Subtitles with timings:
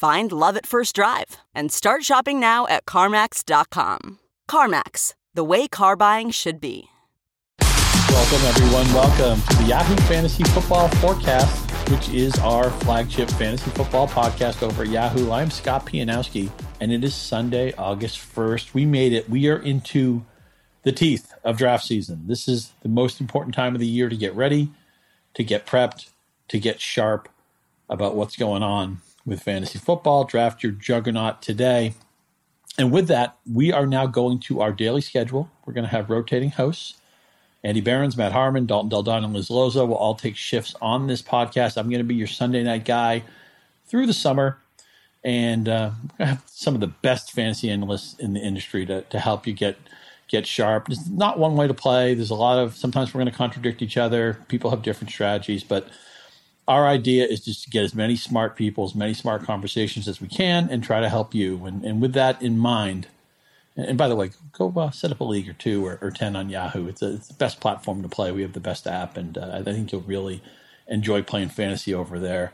[0.00, 4.18] Find love at first drive and start shopping now at CarMax.com.
[4.48, 6.86] CarMax, the way car buying should be.
[7.60, 8.86] Welcome, everyone.
[8.94, 14.84] Welcome to the Yahoo Fantasy Football Forecast, which is our flagship fantasy football podcast over
[14.84, 15.32] at Yahoo.
[15.32, 18.72] I'm Scott Pianowski, and it is Sunday, August 1st.
[18.72, 19.28] We made it.
[19.28, 20.24] We are into
[20.82, 22.22] the teeth of draft season.
[22.26, 24.72] This is the most important time of the year to get ready,
[25.34, 26.08] to get prepped,
[26.48, 27.28] to get sharp
[27.90, 30.24] about what's going on with fantasy football.
[30.24, 31.94] Draft your juggernaut today.
[32.76, 35.50] And with that, we are now going to our daily schedule.
[35.64, 36.94] We're going to have rotating hosts.
[37.62, 41.06] Andy Behrens, Matt Harmon, Dalton Del Don, and Liz Loza will all take shifts on
[41.06, 41.76] this podcast.
[41.76, 43.22] I'm going to be your Sunday night guy
[43.86, 44.58] through the summer.
[45.22, 49.18] And uh, I have some of the best fantasy analysts in the industry to, to
[49.18, 49.76] help you get
[50.28, 50.88] get sharp.
[50.88, 52.14] It's not one way to play.
[52.14, 54.38] There's a lot of sometimes we're going to contradict each other.
[54.46, 55.88] People have different strategies, but
[56.68, 60.20] our idea is just to get as many smart people, as many smart conversations as
[60.20, 61.64] we can, and try to help you.
[61.66, 63.08] And, and with that in mind,
[63.76, 66.36] and, by the way, go uh, set up a league or two or, or ten
[66.36, 66.88] on Yahoo.
[66.88, 68.30] It's, a, it's, the best platform to play.
[68.32, 70.42] We have the best app, and uh, I think you'll really
[70.88, 72.52] enjoy playing fantasy over there.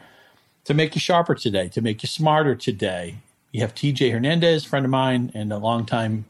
[0.66, 3.16] To make you sharper today, to make you smarter today,
[3.52, 6.26] we have TJ Hernandez, friend of mine and a longtime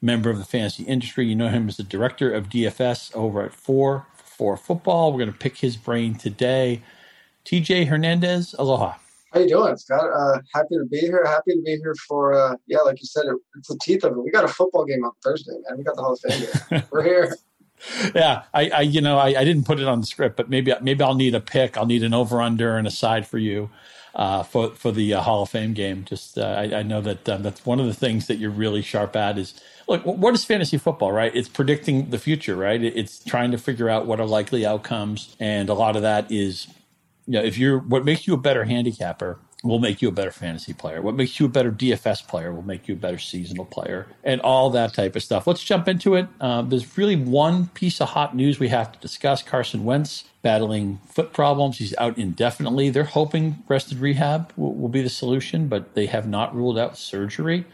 [0.00, 1.26] member of the fantasy industry.
[1.26, 5.12] You know him as the director of DFS over at Four Four Football.
[5.12, 6.82] We're going to pick his brain today
[7.44, 8.94] TJ Hernandez, aloha.
[9.32, 10.10] How you doing, Scott?
[10.14, 11.24] Uh, happy to be here.
[11.24, 14.12] Happy to be here for uh, yeah, like you said, it, it's the teeth of
[14.12, 14.22] it.
[14.22, 15.78] We got a football game on Thursday, man.
[15.78, 16.82] We got the Hall of Fame game.
[16.90, 17.36] We're here.
[18.14, 20.72] Yeah, I, I you know, I, I, didn't put it on the script, but maybe
[20.82, 21.76] maybe I'll need a pick.
[21.76, 23.70] I'll need an over under and a side for you
[24.14, 26.04] uh, for for the uh, Hall of Fame game.
[26.04, 28.82] Just uh, I, I, know that um, that's one of the things that you're really
[28.82, 29.54] sharp at is
[29.88, 31.34] look what is fantasy football, right?
[31.34, 32.82] It's predicting the future, right?
[32.82, 36.66] It's trying to figure out what are likely outcomes, and a lot of that is
[37.26, 40.30] you know, if you're what makes you a better handicapper will make you a better
[40.30, 41.00] fantasy player.
[41.00, 44.40] What makes you a better DFS player will make you a better seasonal player, and
[44.40, 45.46] all that type of stuff.
[45.46, 46.26] Let's jump into it.
[46.40, 49.42] Uh, there's really one piece of hot news we have to discuss.
[49.42, 51.78] Carson Wentz battling foot problems.
[51.78, 52.90] He's out indefinitely.
[52.90, 56.98] They're hoping rested rehab will, will be the solution, but they have not ruled out
[56.98, 57.64] surgery.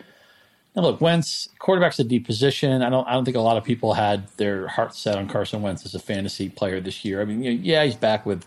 [0.77, 2.83] Now, look, Wentz, quarterback's a deep position.
[2.83, 5.63] I don't, I don't think a lot of people had their heart set on Carson
[5.63, 7.23] Wentz as a fantasy player this year.
[7.23, 8.45] I mean, you know, yeah, he's back with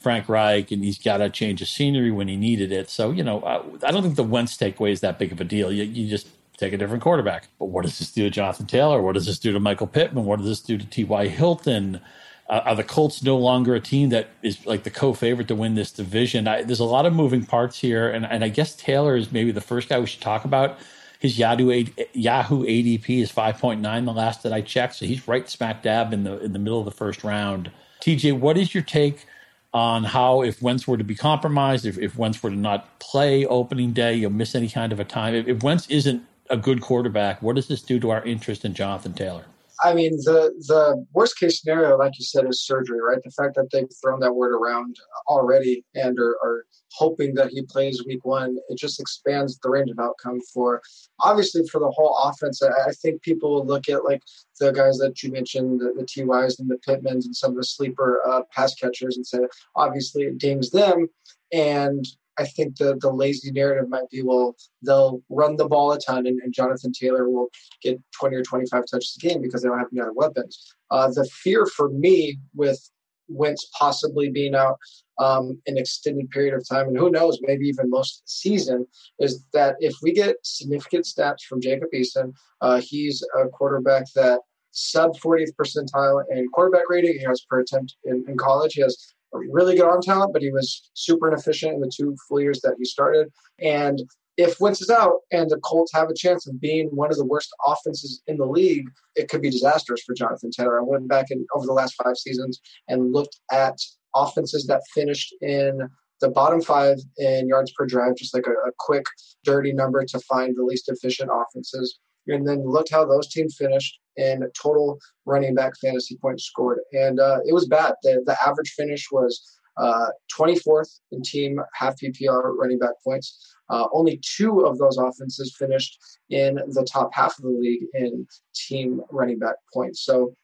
[0.00, 2.88] Frank Reich, and he's got to change the scenery when he needed it.
[2.88, 5.44] So, you know, I, I don't think the Wentz takeaway is that big of a
[5.44, 5.70] deal.
[5.70, 7.48] You, you just take a different quarterback.
[7.58, 9.02] But what does this do to Jonathan Taylor?
[9.02, 10.24] What does this do to Michael Pittman?
[10.24, 11.28] What does this do to T.Y.
[11.28, 12.00] Hilton?
[12.48, 15.74] Uh, are the Colts no longer a team that is like the co-favorite to win
[15.74, 16.48] this division?
[16.48, 19.52] I, there's a lot of moving parts here, and, and I guess Taylor is maybe
[19.52, 20.78] the first guy we should talk about.
[21.20, 25.82] His Yahoo Yahoo ADP is 5.9 the last that I checked, so he's right smack
[25.82, 27.70] dab in the in the middle of the first round.
[28.00, 29.26] TJ, what is your take
[29.72, 33.46] on how if Wentz were to be compromised, if, if Wentz were to not play
[33.46, 35.34] opening day, you'll miss any kind of a time.
[35.34, 38.74] If, if Wentz isn't a good quarterback, what does this do to our interest in
[38.74, 39.44] Jonathan Taylor?
[39.82, 43.22] I mean, the the worst case scenario, like you said, is surgery, right?
[43.22, 44.96] The fact that they've thrown that word around
[45.28, 49.90] already and are, are hoping that he plays week one, it just expands the range
[49.90, 50.82] of outcome for
[51.20, 52.62] obviously for the whole offense.
[52.62, 54.22] I, I think people will look at like
[54.58, 57.64] the guys that you mentioned, the, the TYs and the Pittmans and some of the
[57.64, 59.40] sleeper uh, pass catchers, and say
[59.76, 61.08] obviously it dings them.
[61.52, 62.04] And
[62.40, 66.26] I think the the lazy narrative might be, well, they'll run the ball a ton,
[66.26, 67.48] and, and Jonathan Taylor will
[67.82, 70.74] get 20 or 25 touches a game because they don't have any other weapons.
[70.90, 72.80] Uh, the fear for me with
[73.28, 74.76] Wentz possibly being out
[75.18, 78.86] um, an extended period of time, and who knows, maybe even most of the season,
[79.18, 82.32] is that if we get significant stats from Jacob Eason,
[82.62, 84.40] uh, he's a quarterback that
[84.72, 87.18] sub 40th percentile in quarterback rating.
[87.18, 88.74] He has per attempt in, in college.
[88.74, 92.40] He has really good arm talent, but he was super inefficient in the two full
[92.40, 93.28] years that he started.
[93.60, 94.02] And
[94.36, 97.26] if Wentz is out and the Colts have a chance of being one of the
[97.26, 100.80] worst offenses in the league, it could be disastrous for Jonathan Taylor.
[100.80, 103.76] I went back in over the last five seasons and looked at
[104.14, 105.80] offenses that finished in
[106.20, 109.04] the bottom five in yards per drive, just like a, a quick,
[109.44, 111.98] dirty number to find the least efficient offenses.
[112.26, 116.78] And then looked how those teams finished in total running back fantasy points scored.
[116.92, 117.94] And uh, it was bad.
[118.02, 120.06] The, the average finish was uh,
[120.38, 123.54] 24th in team half PPR running back points.
[123.70, 128.26] Uh, only two of those offenses finished in the top half of the league in
[128.54, 130.04] team running back points.
[130.04, 130.34] So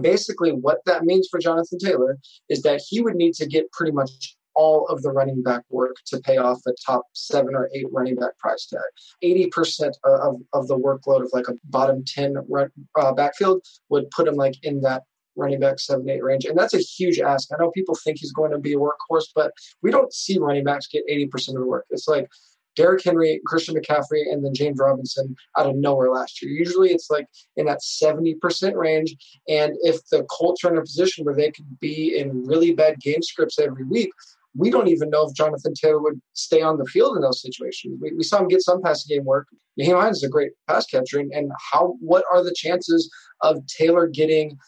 [0.00, 2.18] basically, what that means for Jonathan Taylor
[2.48, 5.96] is that he would need to get pretty much all of the running back work
[6.06, 8.80] to pay off a top seven or eight running back price tag.
[9.22, 14.28] 80% of, of the workload of like a bottom 10 run, uh, backfield would put
[14.28, 15.02] him like in that
[15.36, 16.44] running back seven, eight range.
[16.44, 17.48] And that's a huge ask.
[17.52, 19.52] I know people think he's going to be a workhorse, but
[19.82, 21.86] we don't see running backs get 80% of the work.
[21.90, 22.28] It's like
[22.76, 26.52] Derrick Henry, Christian McCaffrey, and then James Robinson out of nowhere last year.
[26.52, 27.26] Usually it's like
[27.56, 29.14] in that 70% range.
[29.48, 32.98] And if the Colts are in a position where they could be in really bad
[33.00, 34.10] game scripts every week,
[34.54, 37.98] we don't even know if Jonathan Taylor would stay on the field in those situations.
[38.00, 39.48] We, we saw him get some passing game work.
[39.78, 41.18] Nyheim Hines is a great pass catcher.
[41.18, 43.10] And, and how what are the chances
[43.40, 44.58] of Taylor getting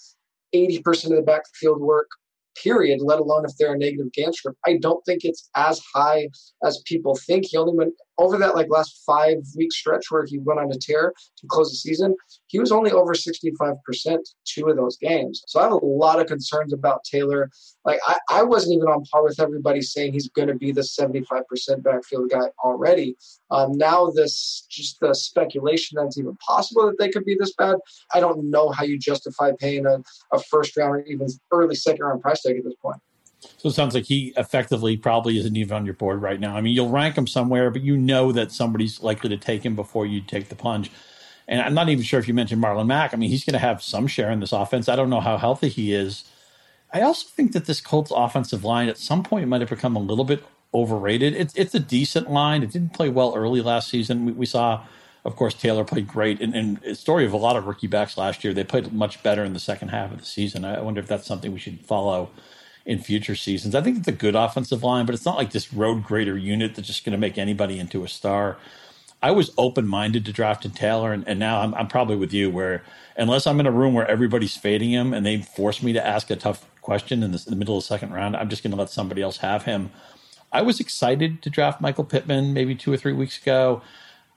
[0.55, 2.09] 80% of the backfield work
[2.63, 4.59] period, let alone if they're a negative game script.
[4.67, 6.29] I don't think it's as high
[6.65, 7.47] as people think.
[7.47, 10.79] He only went over that like last five week stretch where he went on a
[10.79, 12.15] tear to close the season.
[12.47, 15.43] He was only over 65% two of those games.
[15.47, 17.51] So I have a lot of concerns about Taylor.
[17.85, 20.83] Like I, I wasn't even on par with everybody saying he's going to be the
[20.83, 21.43] 75%
[21.83, 23.17] backfield guy already.
[23.51, 27.55] Um, now this just the speculation that it's even possible that they could be this
[27.55, 27.77] bad.
[28.13, 30.03] I don't know how you justify paying a,
[30.33, 33.01] a first round or even early second round price tag at this point.
[33.59, 36.57] So it sounds like he effectively probably isn't even on your board right now.
[36.57, 39.75] I mean, you'll rank him somewhere, but you know that somebody's likely to take him
[39.75, 40.91] before you take the plunge.
[41.47, 43.13] And I'm not even sure if you mentioned Marlon Mack.
[43.13, 44.89] I mean, he's going to have some share in this offense.
[44.89, 46.25] I don't know how healthy he is.
[46.93, 50.01] I also think that this Colts offensive line at some point might have become a
[50.01, 51.35] little bit overrated.
[51.35, 52.63] It's it's a decent line.
[52.63, 54.27] It didn't play well early last season.
[54.27, 54.85] We, we saw,
[55.25, 58.45] of course, Taylor played great, and, and story of a lot of rookie backs last
[58.45, 58.55] year.
[58.55, 60.65] They played much better in the second half of the season.
[60.65, 62.31] I wonder if that's something we should follow
[62.87, 63.75] in future seasons.
[63.75, 66.75] I think it's a good offensive line, but it's not like this road grader unit
[66.75, 68.59] that's just going to make anybody into a star.
[69.23, 72.51] I was open minded to drafting Taylor, and, and now I'm, I'm, probably with you
[72.51, 72.83] where
[73.17, 76.31] unless I'm in a room where everybody's fading him and they force me to ask
[76.31, 78.77] a tough question in, in the middle of the second round, I'm just going to
[78.77, 79.91] let somebody else have him.
[80.53, 83.81] I was excited to draft Michael Pittman maybe two or three weeks ago.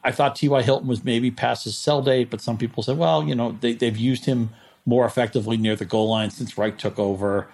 [0.05, 0.61] I thought T.Y.
[0.61, 3.73] Hilton was maybe past his sell date, but some people said, well, you know, they,
[3.73, 4.51] they've used him
[4.85, 7.50] more effectively near the goal line since Reich took over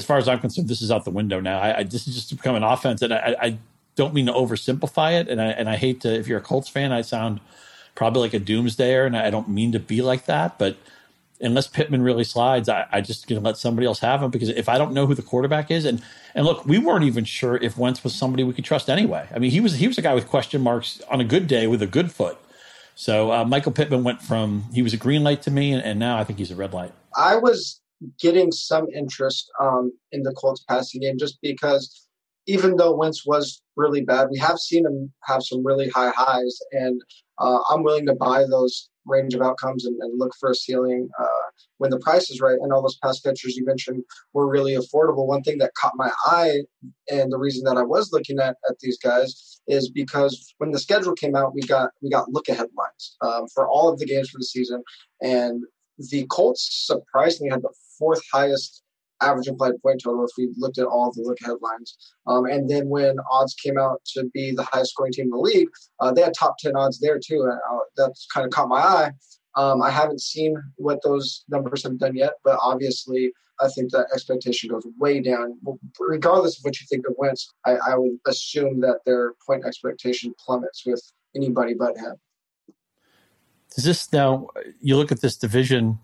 [0.00, 1.60] as far as I'm concerned, this is out the window now.
[1.60, 3.58] I, I this is just become an offense, and I, I,
[3.96, 5.28] don't mean to oversimplify it.
[5.28, 7.38] And I and I hate to, if you're a Colts fan, I sound
[7.94, 10.58] probably like a doomsdayer, and I don't mean to be like that.
[10.58, 10.78] But
[11.40, 14.70] unless Pittman really slides, I, I just gonna let somebody else have him because if
[14.70, 16.02] I don't know who the quarterback is, and
[16.34, 19.28] and look, we weren't even sure if Wentz was somebody we could trust anyway.
[19.34, 21.66] I mean, he was he was a guy with question marks on a good day
[21.66, 22.38] with a good foot.
[22.94, 25.98] So uh, Michael Pittman went from he was a green light to me, and, and
[25.98, 26.92] now I think he's a red light.
[27.16, 27.80] I was
[28.20, 32.08] getting some interest um, in the Colts passing game just because
[32.46, 36.58] even though Wentz was really bad, we have seen him have some really high highs,
[36.72, 37.00] and
[37.38, 41.08] uh, I'm willing to buy those range of outcomes and, and look for a ceiling
[41.18, 41.48] uh,
[41.78, 42.58] when the price is right.
[42.60, 45.26] And all those pass catchers you mentioned were really affordable.
[45.26, 46.60] One thing that caught my eye,
[47.10, 50.78] and the reason that I was looking at at these guys is because when the
[50.78, 54.06] schedule came out, we got we got look ahead lines um, for all of the
[54.06, 54.82] games for the season,
[55.22, 55.62] and
[56.10, 58.82] the Colts surprisingly had the fourth highest
[59.20, 61.96] average implied point total if we looked at all the look headlines.
[62.26, 65.36] Um, and then when odds came out to be the highest scoring team in the
[65.36, 65.68] league,
[66.00, 67.42] uh, they had top 10 odds there too.
[67.42, 69.12] Uh, that's kind of caught my eye.
[69.56, 74.06] Um, I haven't seen what those numbers have done yet, but obviously I think that
[74.14, 75.58] expectation goes way down.
[75.98, 80.34] Regardless of what you think of Wentz, I, I would assume that their point expectation
[80.44, 81.02] plummets with
[81.36, 82.14] anybody but him.
[83.74, 84.48] Does this now,
[84.80, 85.98] you look at this division,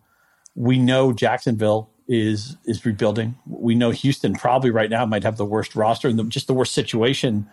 [0.54, 3.37] we know Jacksonville is is rebuilding.
[3.46, 6.54] We know Houston probably right now might have the worst roster and the, just the
[6.54, 7.49] worst situation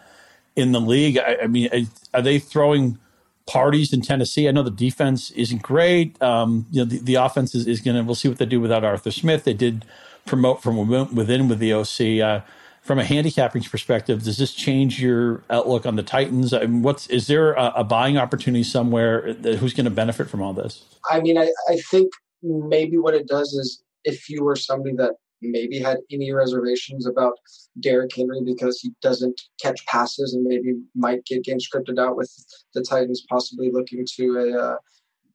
[0.55, 1.17] in the league.
[1.17, 2.99] I, I, mean, are they throwing
[3.47, 4.47] parties in Tennessee?
[4.47, 6.21] I know the defense isn't great.
[6.21, 8.03] Um, you know, the, the offense is, is going to.
[8.03, 9.43] We'll see what they do without Arthur Smith.
[9.43, 9.85] They did
[10.25, 10.77] promote from
[11.13, 12.21] within with the OC.
[12.23, 12.45] Uh,
[12.83, 16.53] from a handicapping perspective, does this change your outlook on the Titans?
[16.53, 19.33] I mean, what's is there a, a buying opportunity somewhere?
[19.33, 20.83] That, who's going to benefit from all this?
[21.09, 22.11] I mean, I, I think
[22.43, 27.33] maybe what it does is if you were somebody that maybe had any reservations about
[27.79, 32.31] Derrick Henry because he doesn't catch passes and maybe might get game scripted out with
[32.73, 34.75] the Titans possibly looking to a uh,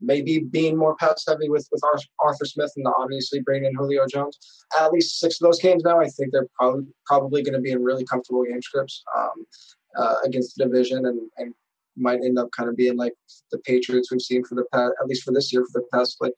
[0.01, 1.83] maybe being more pass heavy with with
[2.21, 4.39] Arthur Smith and obviously bringing in Julio Jones.
[4.79, 7.73] At least six of those games now, I think they're probably probably going to be
[7.73, 9.47] in really comfortable game scripts um,
[9.97, 11.55] uh, against the division and, and
[11.97, 13.15] might end up kind of being like
[13.51, 16.17] the Patriots we've seen for the past, at least for this year, for the past
[16.21, 16.35] like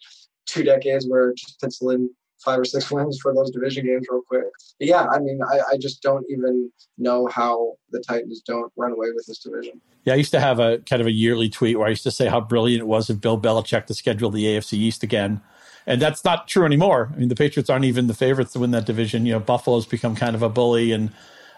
[0.46, 2.10] two decades, where just pencil in
[2.44, 4.44] five or six wins for those division games real quick.
[4.78, 8.92] But yeah, I mean, I, I, just don't even know how the Titans don't run
[8.92, 9.80] away with this division.
[10.04, 12.10] Yeah, I used to have a kind of a yearly tweet where I used to
[12.10, 15.40] say how brilliant it was of Bill Belichick to schedule the AFC East again.
[15.86, 17.10] And that's not true anymore.
[17.12, 19.26] I mean, the Patriots aren't even the favorites to win that division.
[19.26, 21.10] You know, Buffalo's become kind of a bully, and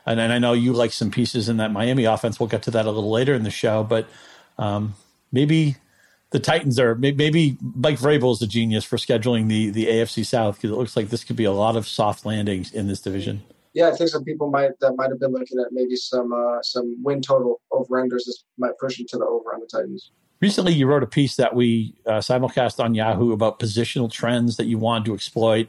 [0.06, 2.40] and, and I know you like some pieces in that Miami offense.
[2.40, 4.08] We'll get to that a little later in the show, but
[4.58, 4.94] um,
[5.30, 5.76] maybe
[6.32, 10.56] the Titans are maybe Mike Vrabel is a genius for scheduling the the AFC South
[10.56, 13.42] because it looks like this could be a lot of soft landings in this division.
[13.74, 16.62] Yeah, I think some people might that might have been looking at maybe some uh,
[16.62, 18.24] some win total over unders.
[18.26, 20.10] This might push into the over on the Titans.
[20.40, 24.66] Recently, you wrote a piece that we uh, simulcast on Yahoo about positional trends that
[24.66, 25.68] you wanted to exploit.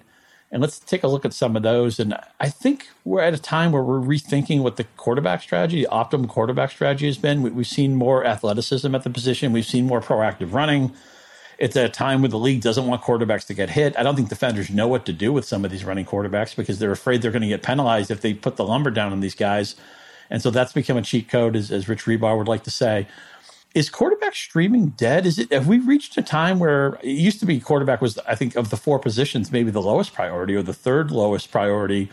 [0.53, 2.00] And let's take a look at some of those.
[2.00, 5.88] And I think we're at a time where we're rethinking what the quarterback strategy, the
[5.88, 7.41] optimum quarterback strategy has been.
[7.41, 10.93] We've seen more athleticism at the position, we've seen more proactive running.
[11.57, 13.98] It's at a time where the league doesn't want quarterbacks to get hit.
[13.98, 16.77] I don't think defenders know what to do with some of these running quarterbacks because
[16.77, 19.36] they're afraid they're going to get penalized if they put the lumber down on these
[19.36, 19.75] guys.
[20.29, 23.07] And so that's become a cheat code, as, as Rich Hribar would like to say
[23.74, 25.25] is quarterback streaming dead?
[25.25, 28.36] Is it have we reached a time where it used to be quarterback was I
[28.36, 32.10] think of the four positions maybe the lowest priority or the third lowest priority?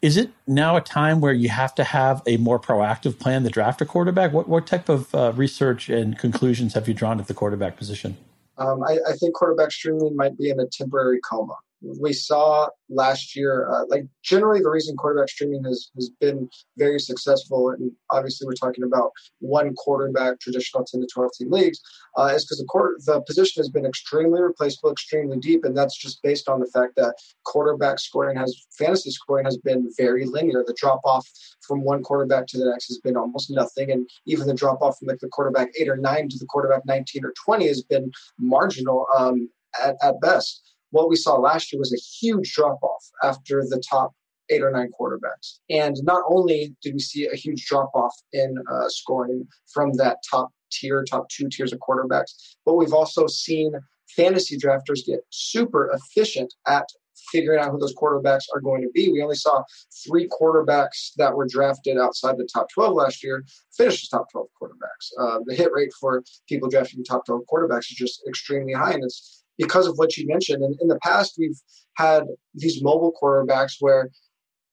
[0.00, 3.50] Is it now a time where you have to have a more proactive plan to
[3.50, 4.32] draft a quarterback?
[4.32, 8.16] What what type of uh, research and conclusions have you drawn at the quarterback position?
[8.58, 13.34] Um, I, I think quarterback streaming might be in a temporary coma we saw last
[13.34, 18.46] year, uh, like generally the reason quarterback streaming has, has been very successful, and obviously
[18.46, 19.10] we're talking about
[19.40, 21.80] one quarterback traditional 10 to 12 team leagues,
[22.16, 22.58] uh, is because
[23.06, 26.66] the, the position has been extremely replaceable, extremely deep, and that's just based on the
[26.66, 30.64] fact that quarterback scoring has, fantasy scoring has been very linear.
[30.66, 31.28] The drop off
[31.66, 34.98] from one quarterback to the next has been almost nothing, and even the drop off
[34.98, 38.10] from like the quarterback eight or nine to the quarterback 19 or 20 has been
[38.38, 39.48] marginal um,
[39.82, 43.82] at, at best what we saw last year was a huge drop off after the
[43.90, 44.12] top
[44.50, 45.58] eight or nine quarterbacks.
[45.70, 50.18] And not only did we see a huge drop off in uh, scoring from that
[50.30, 52.32] top tier, top two tiers of quarterbacks,
[52.64, 53.72] but we've also seen
[54.16, 56.86] fantasy drafters get super efficient at
[57.30, 59.10] figuring out who those quarterbacks are going to be.
[59.10, 59.62] We only saw
[60.06, 63.44] three quarterbacks that were drafted outside the top 12 last year
[63.76, 65.10] finish as top 12 quarterbacks.
[65.18, 69.04] Uh, the hit rate for people drafting top 12 quarterbacks is just extremely high, and
[69.04, 70.62] it's because of what you mentioned.
[70.62, 71.60] And in the past, we've
[71.96, 74.10] had these mobile quarterbacks where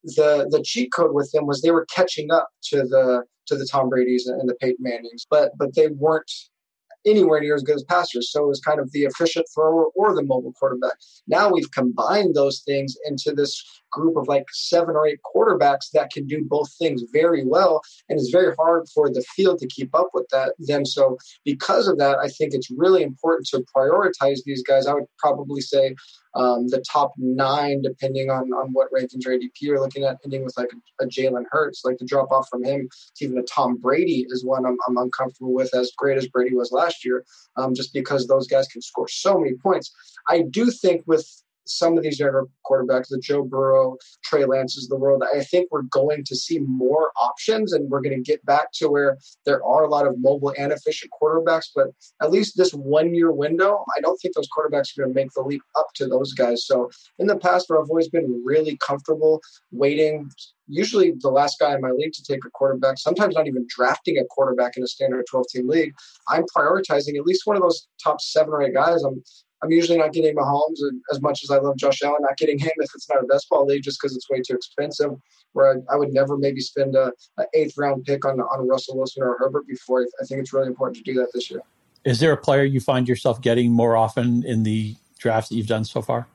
[0.03, 3.67] the the cheat code with them was they were catching up to the to the
[3.69, 6.31] Tom Brady's and the Peyton Mannings, but but they weren't
[7.05, 8.31] anywhere near as good as passers.
[8.31, 10.97] So it was kind of the efficient thrower or the mobile quarterback.
[11.27, 16.11] Now we've combined those things into this group of like seven or eight quarterbacks that
[16.11, 17.81] can do both things very well.
[18.07, 20.85] And it's very hard for the field to keep up with that them.
[20.85, 24.87] So because of that, I think it's really important to prioritize these guys.
[24.87, 25.95] I would probably say
[26.35, 30.43] um, the top nine, depending on, on what rankings or ADP you're looking at, ending
[30.43, 33.43] with like a, a Jalen Hurts, like the drop off from him to even a
[33.43, 37.25] Tom Brady is one I'm, I'm uncomfortable with, as great as Brady was last year,
[37.57, 39.91] um, just because those guys can score so many points.
[40.27, 41.27] I do think with
[41.69, 45.83] some of these younger quarterbacks, the Joe Burrow, Trey Lances the world, I think we're
[45.83, 49.83] going to see more options and we're going to get back to where there are
[49.83, 51.67] a lot of mobile and efficient quarterbacks.
[51.75, 51.87] But
[52.21, 55.31] at least this one year window, I don't think those quarterbacks are going to make
[55.33, 56.65] the leap up to those guys.
[56.65, 60.29] So in the past, where I've always been really comfortable waiting
[60.69, 64.17] usually the last guy in my league to take a quarterback, sometimes not even drafting
[64.17, 65.93] a quarterback in a standard 12 team league.
[66.27, 69.03] I'm prioritizing at least one of those top seven or eight guys.
[69.03, 69.21] I'm
[69.61, 70.79] I'm usually not getting Mahomes
[71.11, 73.49] as much as I love Josh Allen, not getting him if it's not a best
[73.49, 75.11] ball league just because it's way too expensive.
[75.51, 78.97] Where I, I would never maybe spend a, a, eighth round pick on on Russell
[78.97, 80.05] Wilson or Herbert before.
[80.21, 81.61] I think it's really important to do that this year.
[82.05, 85.67] Is there a player you find yourself getting more often in the drafts that you've
[85.67, 86.27] done so far?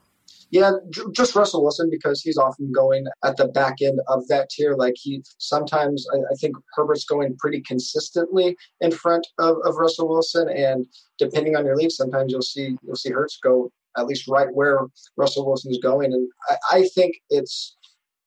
[0.50, 0.72] Yeah,
[1.12, 4.74] just Russell Wilson because he's often going at the back end of that tier.
[4.74, 10.08] Like he sometimes, I, I think Herbert's going pretty consistently in front of, of Russell
[10.08, 10.86] Wilson, and
[11.18, 14.80] depending on your league, sometimes you'll see you'll see Hurts go at least right where
[15.16, 16.12] Russell Wilson is going.
[16.12, 17.76] And I, I think it's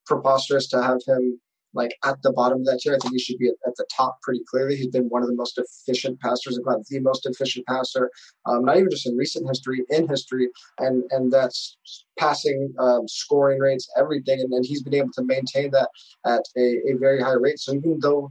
[0.06, 1.40] preposterous to have him
[1.78, 2.96] like at the bottom of that tier.
[2.96, 4.76] I think he should be at, at, the top pretty clearly.
[4.76, 8.10] He's been one of the most efficient passers, if not the most efficient passer,
[8.46, 11.78] um, not even just in recent history, in history, and and that's
[12.20, 15.90] passing, um, scoring rates, everything, and, and he's been able to maintain that
[16.26, 17.60] at a, a very high rate.
[17.60, 18.30] So even though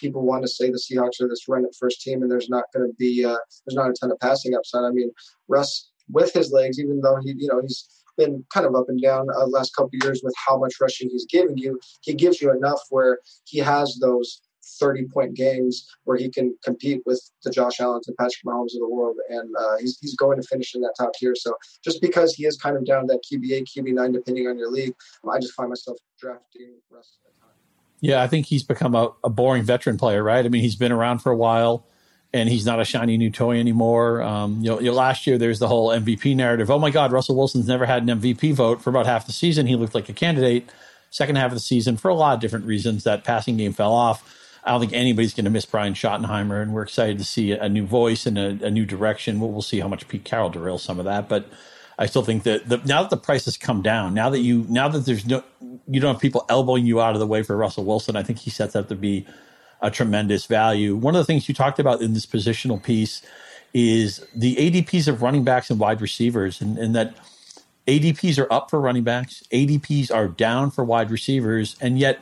[0.00, 2.64] people want to say the Seahawks are this run at first team and there's not
[2.74, 4.84] going to be uh, there's not a ton of passing upside.
[4.84, 5.10] I mean,
[5.48, 9.00] Russ with his legs, even though he you know he's been kind of up and
[9.00, 11.80] down uh, last couple years with how much rushing he's giving you.
[12.02, 14.42] He gives you enough where he has those
[14.80, 18.80] 30 point games where he can compete with the Josh Allen and Patrick Mahomes of
[18.80, 19.16] the world.
[19.30, 21.34] And uh, he's, he's going to finish in that top tier.
[21.34, 24.92] So just because he is kind of down that QB8, QB9, depending on your league,
[25.30, 27.16] I just find myself drafting Russ.
[28.00, 30.44] Yeah, I think he's become a, a boring veteran player, right?
[30.44, 31.86] I mean, he's been around for a while
[32.32, 34.22] and he's not a shiny new toy anymore.
[34.22, 36.70] Um, you, know, last year there's the whole MVP narrative.
[36.70, 39.66] Oh my God, Russell Wilson's never had an MVP vote for about half the season.
[39.66, 40.68] He looked like a candidate.
[41.10, 43.92] Second half of the season, for a lot of different reasons, that passing game fell
[43.92, 44.34] off.
[44.62, 47.68] I don't think anybody's going to miss Brian Schottenheimer, and we're excited to see a,
[47.68, 49.40] new voice and a, a new direction.
[49.40, 51.48] We'll, we'll, see how much Pete Carroll derails some of that, but
[51.98, 54.66] I still think that the, now that the price has come down, now that you
[54.68, 55.42] now that there's no
[55.88, 58.38] you don't have people elbowing you out of the way for Russell Wilson, I think
[58.38, 59.26] he sets up to be
[59.80, 60.96] a tremendous value.
[60.96, 63.22] One of the things you talked about in this positional piece
[63.74, 67.14] is the ADPs of running backs and wide receivers, and, and that
[67.86, 72.18] ADPs are up for running backs, ADPs are down for wide receivers, and yet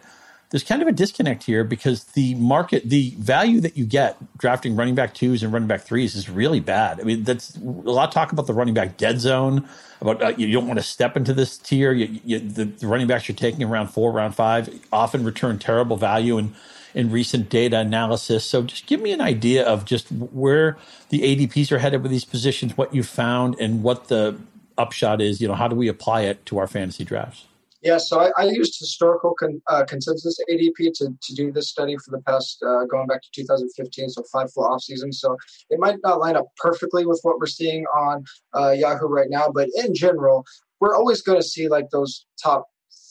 [0.51, 4.77] there's kind of a disconnect here because the market, the value that you get drafting
[4.77, 7.01] running back twos and running back threes is really bad.
[7.01, 9.69] I mean, that's a lot of talk about the running back dead zone.
[10.01, 11.93] About uh, you don't want to step into this tier.
[11.93, 15.97] You, you, the, the running backs you're taking around four, round five often return terrible
[15.97, 16.55] value and
[16.97, 18.43] in recent data analysis.
[18.45, 20.79] So just give me an idea of just where
[21.11, 24.41] the ADPs are headed with these positions, what you found, and what the
[24.79, 25.41] upshot is.
[25.41, 27.45] You know, how do we apply it to our fantasy drafts?
[27.83, 31.97] Yeah, so I, I used historical con, uh, consensus ADP to, to do this study
[31.99, 35.21] for the past, uh, going back to 2015, so five full off seasons.
[35.21, 35.37] So
[35.69, 38.25] it might not line up perfectly with what we're seeing on
[38.55, 40.47] uh, Yahoo right now, but in general,
[40.81, 42.67] we're always going to see like those top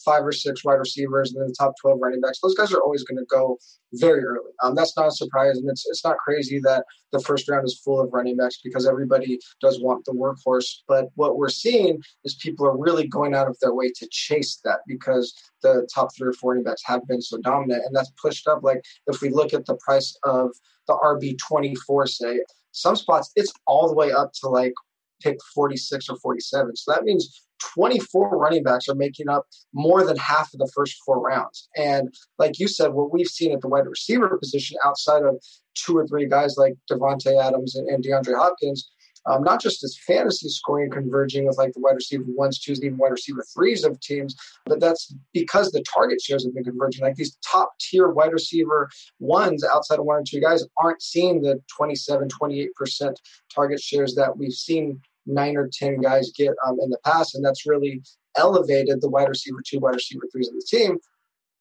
[0.05, 2.81] five or six wide receivers and then the top 12 running backs, those guys are
[2.81, 3.57] always going to go
[3.93, 4.51] very early.
[4.63, 5.57] Um, that's not a surprise.
[5.57, 8.87] And it's, it's not crazy that the first round is full of running backs because
[8.87, 10.69] everybody does want the workhorse.
[10.87, 14.59] But what we're seeing is people are really going out of their way to chase
[14.63, 17.83] that because the top three or four running backs have been so dominant.
[17.85, 18.63] And that's pushed up.
[18.63, 20.51] Like if we look at the price of
[20.87, 22.39] the RB24, say,
[22.71, 24.73] some spots, it's all the way up to like
[25.21, 26.75] pick 46 or 47.
[26.75, 30.97] So that means 24 running backs are making up more than half of the first
[31.05, 31.69] four rounds.
[31.75, 35.41] And like you said, what we've seen at the wide receiver position outside of
[35.73, 38.89] two or three guys like Davante Adams and, and DeAndre Hopkins,
[39.27, 42.97] um, not just as fantasy scoring converging with like the wide receiver ones, twos, even
[42.97, 47.03] wide receiver threes of teams, but that's because the target shares have been converging.
[47.03, 48.89] Like these top tier wide receiver
[49.19, 53.15] ones outside of one or two guys aren't seeing the 27, 28%
[53.53, 57.35] target shares that we've seen nine or 10 guys get um, in the past.
[57.35, 58.01] And that's really
[58.37, 60.97] elevated the wide receiver two, wide receiver threes of the team.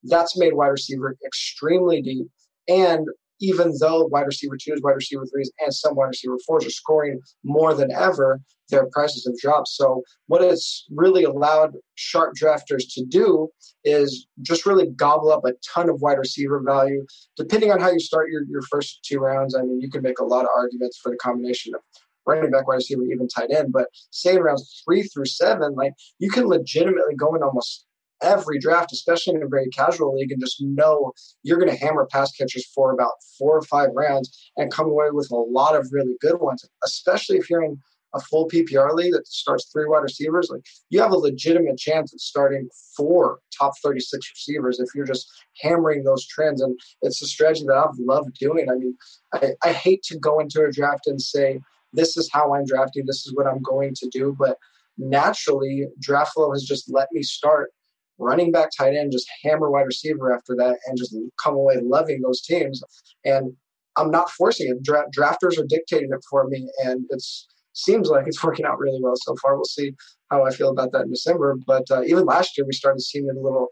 [0.02, 2.28] That's made wide receiver extremely deep.
[2.68, 3.06] And
[3.40, 7.20] even though wide receiver twos, wide receiver threes, and some wide receiver fours are scoring
[7.42, 9.68] more than ever, their prices have dropped.
[9.68, 13.48] So, what it's really allowed sharp drafters to do
[13.84, 17.04] is just really gobble up a ton of wide receiver value.
[17.36, 20.18] Depending on how you start your, your first two rounds, I mean, you can make
[20.18, 21.80] a lot of arguments for the combination of
[22.26, 23.72] running back, wide receiver, even tight end.
[23.72, 27.86] But say rounds three through seven, like you can legitimately go in almost
[28.22, 32.06] every draft, especially in a very casual league, and just know you're going to hammer
[32.10, 35.88] pass catchers for about four or five rounds and come away with a lot of
[35.92, 37.78] really good ones, especially if you're in
[38.14, 42.12] a full PPR league that starts three wide receivers, like you have a legitimate chance
[42.14, 45.26] of starting four top 36 receivers if you're just
[45.60, 46.62] hammering those trends.
[46.62, 48.70] And it's a strategy that I've loved doing.
[48.70, 48.96] I mean,
[49.34, 51.60] I, I hate to go into a draft and say,
[51.94, 54.34] this is how I'm drafting, this is what I'm going to do.
[54.38, 54.58] But
[54.98, 57.70] naturally, draft flow has just let me start
[58.18, 62.20] running back tight end, just hammer wide receiver after that, and just come away loving
[62.20, 62.82] those teams.
[63.24, 63.52] And
[63.96, 64.82] I'm not forcing it.
[64.82, 69.00] Dra- drafters are dictating it for me, and it's seems like it's working out really
[69.02, 69.56] well so far.
[69.56, 69.92] We'll see
[70.30, 71.56] how I feel about that in December.
[71.66, 73.68] But uh, even last year, we started seeing it a little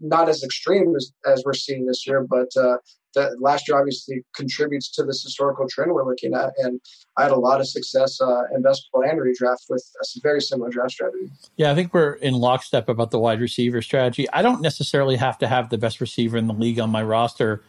[0.00, 2.78] not as extreme as, as we're seeing this year, but uh,
[3.14, 6.52] that last year obviously contributes to this historical trend we're looking at.
[6.58, 6.80] And
[7.16, 10.40] I had a lot of success uh, in best ball and redraft with a very
[10.40, 11.30] similar draft strategy.
[11.56, 14.28] Yeah, I think we're in lockstep about the wide receiver strategy.
[14.30, 17.62] I don't necessarily have to have the best receiver in the league on my roster,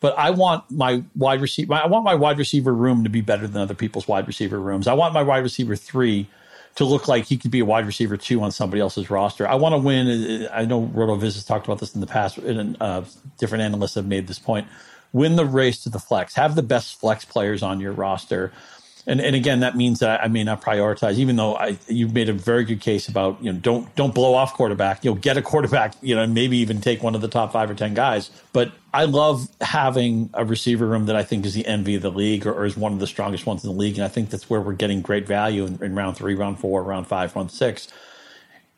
[0.00, 1.74] but I want my wide receiver.
[1.74, 4.86] I want my wide receiver room to be better than other people's wide receiver rooms.
[4.86, 6.28] I want my wide receiver three
[6.76, 9.46] to look like he could be a wide receiver two on somebody else's roster.
[9.46, 10.48] I want to win.
[10.52, 13.02] I know RotoViz has talked about this in the past, and uh,
[13.38, 14.66] different analysts have made this point.
[15.12, 16.34] Win the race to the flex.
[16.34, 18.52] Have the best flex players on your roster
[19.04, 22.28] and and again, that means that I may not prioritize, even though I you've made
[22.28, 25.04] a very good case about you know don't don't blow off quarterback.
[25.04, 25.94] You know, get a quarterback.
[26.02, 28.30] You know, maybe even take one of the top five or ten guys.
[28.52, 32.12] But I love having a receiver room that I think is the envy of the
[32.12, 34.30] league or, or is one of the strongest ones in the league, and I think
[34.30, 37.50] that's where we're getting great value in, in round three, round four, round five, round
[37.50, 37.88] six.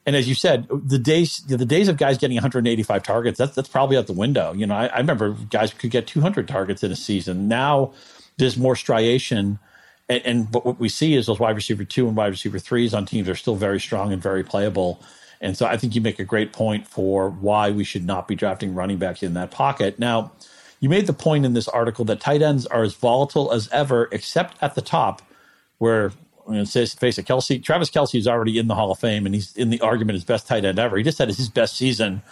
[0.07, 3.69] And as you said, the days the days of guys getting 185 targets that's that's
[3.69, 4.55] probably out the window.
[4.55, 7.47] You know, I, I remember guys could get 200 targets in a season.
[7.47, 7.93] Now
[8.39, 9.59] there's more striation
[10.09, 12.95] and, and but what we see is those wide receiver two and wide receiver threes
[12.95, 15.01] on teams are still very strong and very playable.
[15.41, 18.35] And so I think you make a great point for why we should not be
[18.35, 19.99] drafting running backs in that pocket.
[19.99, 20.33] Now,
[20.81, 24.09] you made the point in this article that tight ends are as volatile as ever,
[24.11, 25.23] except at the top,
[25.79, 26.13] where
[26.49, 29.57] I'm face it, Kelce, Travis Kelce is already in the Hall of Fame, and he's
[29.57, 30.97] in the argument as best tight end ever.
[30.97, 32.23] He just had his best season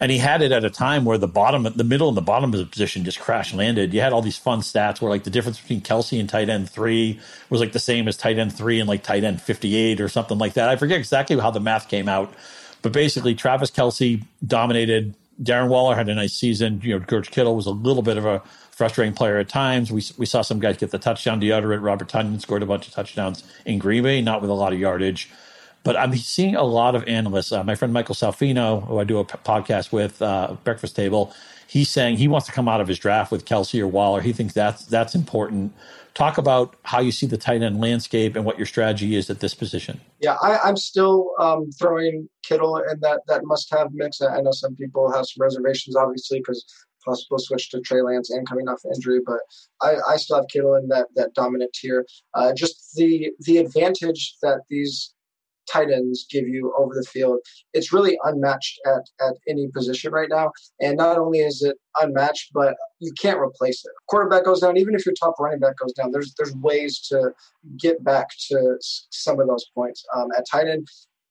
[0.00, 2.52] and he had it at a time where the bottom, the middle, and the bottom
[2.52, 3.92] of the position just crash landed.
[3.92, 6.70] You had all these fun stats where like the difference between Kelce and tight end
[6.70, 7.18] three
[7.50, 10.08] was like the same as tight end three and like tight end fifty eight or
[10.08, 10.68] something like that.
[10.68, 12.32] I forget exactly how the math came out,
[12.82, 15.14] but basically Travis Kelce dominated.
[15.42, 16.80] Darren Waller had a nice season.
[16.82, 19.90] You know, George Kittle was a little bit of a frustrating player at times.
[19.90, 21.82] We we saw some guys get the touchdown deodorant.
[21.82, 24.78] Robert Tonyan scored a bunch of touchdowns in Green Bay, not with a lot of
[24.78, 25.30] yardage.
[25.84, 27.52] But I'm seeing a lot of analysts.
[27.52, 31.32] Uh, my friend Michael Salfino, who I do a p- podcast with, uh, Breakfast Table,
[31.68, 34.20] he's saying he wants to come out of his draft with Kelce or Waller.
[34.20, 35.72] He thinks that's that's important.
[36.14, 39.38] Talk about how you see the tight end landscape and what your strategy is at
[39.38, 40.00] this position.
[40.20, 44.20] Yeah, I, am still um, throwing Kittle in that that must-have mix.
[44.20, 46.64] I know some people have some reservations, obviously, because
[47.04, 49.38] possible switch to Trey Lance and coming off injury, but
[49.80, 52.06] I, I still have Kittle in that that dominant tier.
[52.34, 55.14] Uh, just the the advantage that these
[55.70, 57.38] tight ends give you over the field.
[57.72, 60.52] It's really unmatched at, at any position right now.
[60.80, 63.92] And not only is it unmatched, but you can't replace it.
[64.08, 67.30] Quarterback goes down, even if your top running back goes down, there's there's ways to
[67.78, 70.04] get back to some of those points.
[70.16, 70.86] Um, at tight end,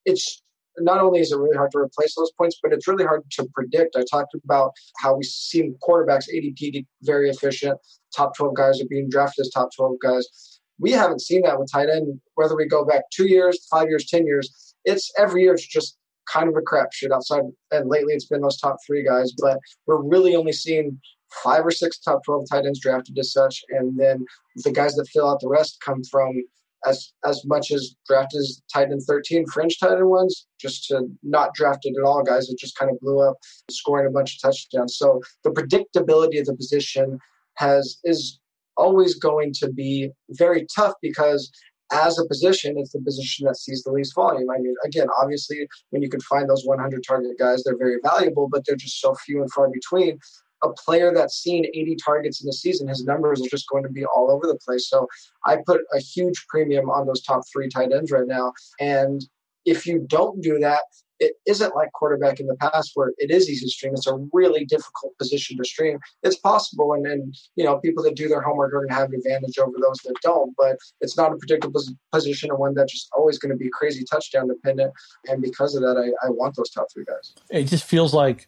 [0.05, 0.41] it's
[0.79, 3.47] not only is it really hard to replace those points, but it's really hard to
[3.53, 3.95] predict.
[3.95, 7.79] I talked about how we see quarterbacks ADP very efficient.
[8.15, 11.71] Top 12 guys are being drafted as top 12 guys we haven't seen that with
[11.71, 12.19] tight end.
[12.35, 15.53] Whether we go back two years, five years, ten years, it's every year.
[15.53, 15.97] It's just
[16.31, 17.43] kind of a crapshoot outside.
[17.71, 19.33] And lately, it's been those top three guys.
[19.37, 20.99] But we're really only seeing
[21.43, 24.25] five or six top twelve tight ends drafted as such, and then
[24.57, 26.43] the guys that fill out the rest come from
[26.85, 31.07] as as much as drafted as tight end 13 fringe tight end ones just to
[31.23, 33.35] not drafted at all guys that just kind of blew up
[33.69, 37.19] scoring a bunch of touchdowns so the predictability of the position
[37.55, 38.39] has is
[38.77, 41.51] always going to be very tough because
[41.91, 44.49] as a position, it's the position that sees the least volume.
[44.49, 48.49] I mean, again, obviously, when you can find those 100 target guys, they're very valuable,
[48.49, 50.19] but they're just so few and far between.
[50.63, 53.89] A player that's seen 80 targets in a season, his numbers are just going to
[53.89, 54.89] be all over the place.
[54.89, 55.07] So
[55.45, 58.53] I put a huge premium on those top three tight ends right now.
[58.79, 59.21] And
[59.65, 60.81] if you don't do that,
[61.19, 63.93] it isn't like quarterback in the past where it is easy to stream.
[63.93, 65.99] It's a really difficult position to stream.
[66.23, 69.09] It's possible, and then you know people that do their homework are going to have
[69.09, 70.53] an advantage over those that don't.
[70.57, 74.03] But it's not a predictable position and one that's just always going to be crazy
[74.09, 74.93] touchdown dependent.
[75.27, 77.33] And because of that, I, I want those top three guys.
[77.49, 78.47] It just feels like.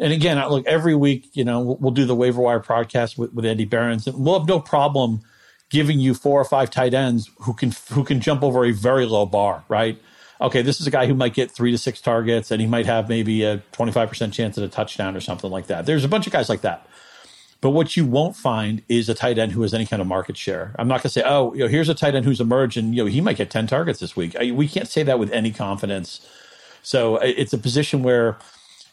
[0.00, 3.32] And again, look, every week, you know, we'll, we'll do the waiver wire podcast with,
[3.32, 5.20] with Andy Behrens, and we'll have no problem
[5.70, 9.06] giving you four or five tight ends who can who can jump over a very
[9.06, 10.00] low bar, right?
[10.40, 12.86] Okay, this is a guy who might get three to six targets and he might
[12.86, 15.86] have maybe a 25% chance at a touchdown or something like that.
[15.86, 16.86] There's a bunch of guys like that.
[17.60, 20.36] But what you won't find is a tight end who has any kind of market
[20.36, 20.74] share.
[20.78, 22.94] I'm not going to say, oh, you know, here's a tight end who's emerged and
[22.94, 24.36] you know he might get 10 targets this week.
[24.36, 26.20] I, we can't say that with any confidence.
[26.82, 28.36] So uh, it's a position where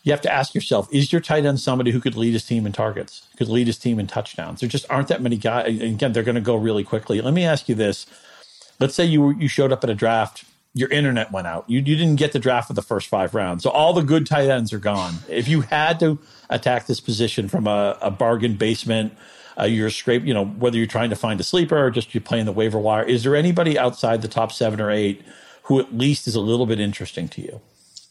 [0.03, 2.65] you have to ask yourself: Is your tight end somebody who could lead his team
[2.65, 4.61] in targets, could lead his team in touchdowns?
[4.61, 5.79] There just aren't that many guys.
[5.79, 7.21] Again, they're going to go really quickly.
[7.21, 8.07] Let me ask you this:
[8.79, 11.69] Let's say you you showed up at a draft your internet went out.
[11.69, 13.63] You, you didn't get the draft for the first five rounds.
[13.63, 15.15] So all the good tight ends are gone.
[15.27, 19.13] If you had to attack this position from a, a bargain basement,
[19.59, 22.21] uh, you're scrape, you know, whether you're trying to find a sleeper or just you're
[22.21, 25.21] playing the waiver wire, is there anybody outside the top seven or eight
[25.63, 27.61] who at least is a little bit interesting to you?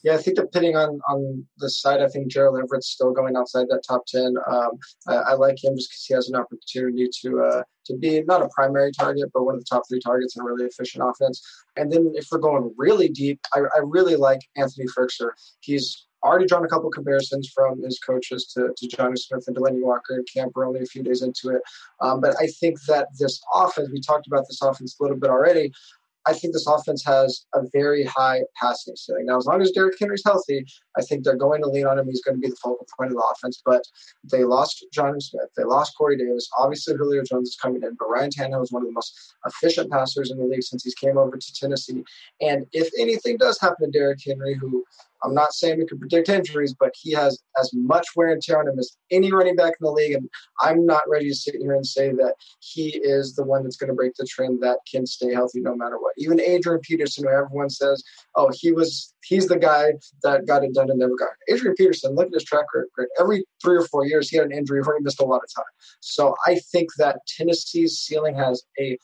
[0.03, 3.67] Yeah, I think depending on on the side, I think Gerald Everett's still going outside
[3.69, 4.35] that top ten.
[4.51, 4.71] Um,
[5.07, 8.43] I, I, like him just because he has an opportunity to uh, to be not
[8.43, 11.43] a primary target, but one of the top three targets in a really efficient offense.
[11.77, 15.31] And then if we're going really deep, I, I really like Anthony Firkser.
[15.61, 19.83] He's already drawn a couple comparisons from his coaches to, to Jonnu Smith and Delanie
[19.83, 20.53] Walker in camp.
[20.55, 21.63] We're only a few days into it.
[22.01, 25.31] Um, but I think that this offense, we talked about this offense a little bit
[25.31, 25.73] already.
[26.27, 29.27] I think this offense has a very high passing ceiling.
[29.27, 30.65] Now, as long as Derrick Henry's healthy,
[30.97, 32.07] I think they're going to lean on him.
[32.07, 33.63] He's going to be the focal point of the offense.
[33.65, 33.83] But
[34.31, 35.49] they lost Jonnu Smith.
[35.57, 36.49] They lost Corey Davis.
[36.59, 37.97] Obviously, Julio Jones is coming in.
[37.99, 40.95] But Ryan Tannehill is one of the most efficient passers in the league since he's
[40.95, 42.05] came over to Tennessee.
[42.41, 44.85] And if anything does happen to Derrick Henry, who
[45.23, 48.59] I'm not saying we can predict injuries, but he has as much wear and tear
[48.59, 50.15] on him as any running back in the league.
[50.15, 50.29] And
[50.61, 53.89] I'm not ready to sit here and say that he is the one that's going
[53.89, 56.15] to break the trend that can stay healthy no matter what.
[56.17, 58.03] Even Adrian Peterson, who everyone says,
[58.35, 61.55] oh, he was he's the guy that got it done and never got it.
[61.55, 63.09] Adrian Peterson, look at his track record.
[63.19, 65.55] Every three or four years, he had an injury where he missed a lot of
[65.55, 65.65] time.
[66.01, 68.99] So I think that Tennessee's ceiling has a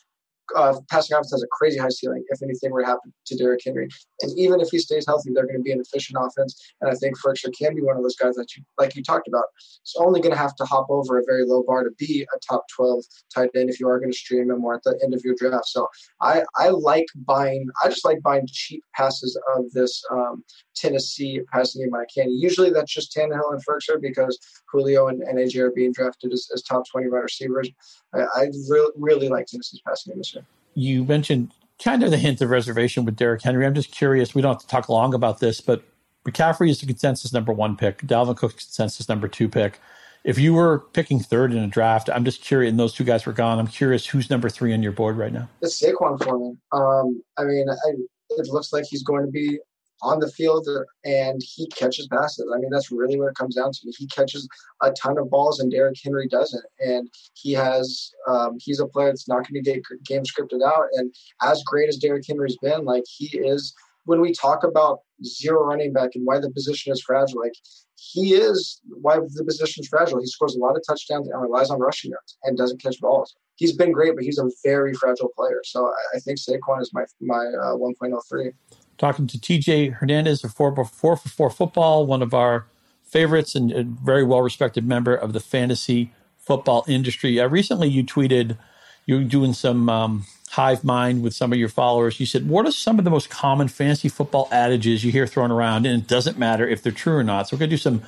[0.55, 3.61] uh, passing offense has a crazy high ceiling if anything were to happen to Derrick
[3.65, 3.89] Henry.
[4.21, 6.73] And even if he stays healthy, they're going to be an efficient offense.
[6.81, 9.29] And I think Firkser can be one of those guys that you, like you talked
[9.29, 9.45] about,
[9.85, 12.39] is only going to have to hop over a very low bar to be a
[12.49, 13.03] top 12
[13.35, 15.35] tight end if you are going to stream him or at the end of your
[15.39, 15.67] draft.
[15.67, 15.89] So
[16.21, 20.45] I, I like buying, I just like buying cheap passes of this um,
[20.77, 22.31] Tennessee passing game when I can.
[22.31, 24.39] Usually that's just Tannehill and Firkser because
[24.71, 27.71] Julio and, and AJ are being drafted as, as top 20 wide receivers.
[28.15, 30.45] I, I really, really like Tennessee's passing game this year.
[30.75, 33.67] You mentioned kind of the hint of reservation with Derrick Henry.
[33.67, 34.35] I'm just curious.
[34.35, 35.83] We don't have to talk long about this, but
[36.27, 37.99] McCaffrey is the consensus number one pick.
[37.99, 39.81] Dalvin Cook's consensus number two pick.
[40.25, 42.71] If you were picking third in a draft, I'm just curious.
[42.71, 43.61] And those two guys were gone.
[43.61, 45.49] I'm curious who's number three on your board right now.
[45.63, 46.57] It's Saquon for me.
[46.73, 47.91] Um, I mean, I,
[48.31, 49.61] it looks like he's going to be
[50.03, 50.69] on the field
[51.05, 52.47] and he catches passes.
[52.55, 53.93] I mean, that's really what it comes down to.
[53.97, 54.49] He catches
[54.83, 56.65] a ton of balls and Derrick Henry doesn't.
[56.81, 60.87] And he has, um, he's a player that's not going to get game scripted out.
[60.93, 65.65] And as great as Derrick Henry's been, like he is, when we talk about zero
[65.65, 67.55] running back and why the position is fragile, like
[67.97, 70.21] he is why the position is fragile.
[70.21, 73.35] He scores a lot of touchdowns and relies on rushing yards and doesn't catch balls.
[73.57, 75.61] He's been great, but he's a very fragile player.
[75.65, 78.53] So I, I think Saquon is my my uh, 1.03
[78.99, 82.67] talking to TJ Hernandez of 4 for 4 Football, one of our
[83.05, 87.41] favorites and a very well respected member of the fantasy football industry.
[87.41, 88.57] Uh, recently, you tweeted
[89.05, 92.19] you were doing some um, hive mind with some of your followers.
[92.21, 95.51] You said, What are some of the most common fantasy football adages you hear thrown
[95.51, 95.87] around?
[95.87, 97.49] And it doesn't matter if they're true or not.
[97.49, 98.03] So we're going to do some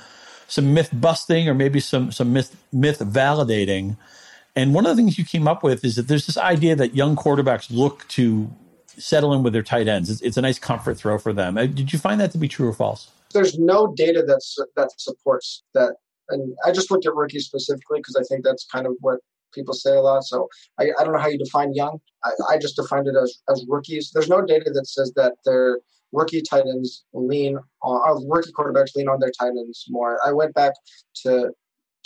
[0.51, 3.97] some myth busting or maybe some some myth myth validating.
[4.57, 6.95] And one of the things you came up with is that there's this idea that
[6.95, 8.51] young quarterbacks look to
[8.99, 10.11] settle in with their tight ends.
[10.11, 11.57] It's, it's a nice comfort throw for them.
[11.57, 13.11] Uh, did you find that to be true or false?
[13.33, 15.95] There's no data that's that supports that.
[16.31, 19.21] And I just looked at rookies specifically because I think that's kind of what
[19.55, 20.25] people say a lot.
[20.25, 21.99] So I, I don't know how you define young.
[22.25, 24.11] I, I just defined it as, as rookies.
[24.13, 25.81] There's no data that says that their
[26.13, 30.19] rookie tight ends lean on, or rookie quarterbacks lean on their tight ends more.
[30.25, 30.73] I went back
[31.23, 31.51] to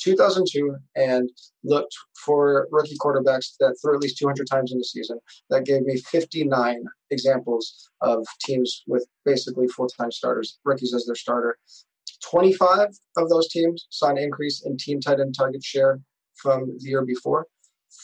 [0.02, 1.30] 2002 and
[1.64, 5.18] looked for rookie quarterbacks that threw at least 200 times in the season.
[5.50, 11.14] That gave me 59 examples of teams with basically full time starters, rookies as their
[11.14, 11.58] starter.
[12.30, 16.00] 25 of those teams saw an increase in team tight end target share
[16.36, 17.46] from the year before.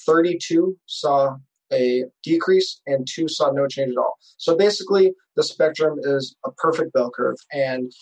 [0.06, 1.36] 32 saw
[1.72, 4.16] a decrease and two saw no change at all.
[4.36, 7.36] So basically, the spectrum is a perfect bell curve.
[7.52, 7.92] And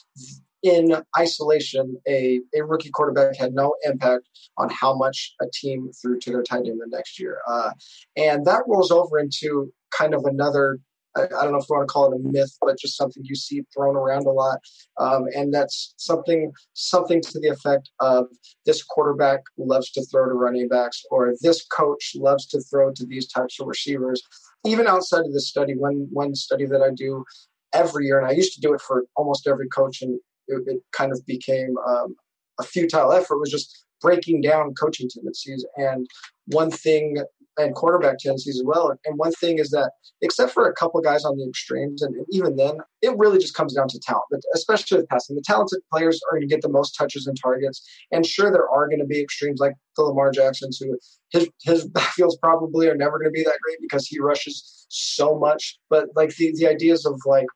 [0.67, 6.19] in isolation, a, a rookie quarterback had no impact on how much a team threw
[6.21, 7.39] to their tight end the next year.
[7.49, 7.71] Uh,
[8.17, 10.79] and that rolls over into kind of another
[11.17, 13.35] I, don't know if you want to call it a myth, but just something you
[13.35, 14.59] see thrown around a lot.
[14.99, 18.27] Um, and that's something something to the effect of
[18.67, 23.07] this quarterback loves to throw to running backs, or this coach loves to throw to
[23.07, 24.23] these types of receivers.
[24.65, 27.25] Even outside of this study, one one study that I do
[27.73, 30.83] every year, and I used to do it for almost every coach in it, it
[30.93, 32.15] kind of became um,
[32.59, 36.07] a futile effort was just breaking down coaching tendencies and
[36.47, 37.19] one thing
[37.59, 38.95] and quarterback tendencies as well.
[39.05, 42.57] And one thing is that, except for a couple guys on the extremes, and even
[42.57, 45.37] then, it really just comes down to talent, but especially with passing.
[45.37, 47.83] The talented players are going to get the most touches and targets.
[48.13, 50.99] And sure, there are going to be extremes like the Lamar Jacksons, who
[51.31, 55.39] his his backfields probably are never going to be that great because he rushes so
[55.39, 55.79] much.
[55.89, 57.47] But like the the ideas of like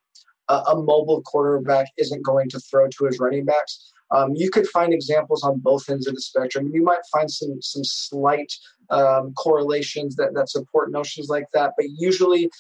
[0.50, 3.92] a, mobile quarterback isn't going to throw to his running backs.
[4.12, 6.70] Um, you could find examples on both ends of the spectrum.
[6.72, 8.52] You might find some some slight
[8.90, 12.50] um, correlations that, that support notions like that, but usually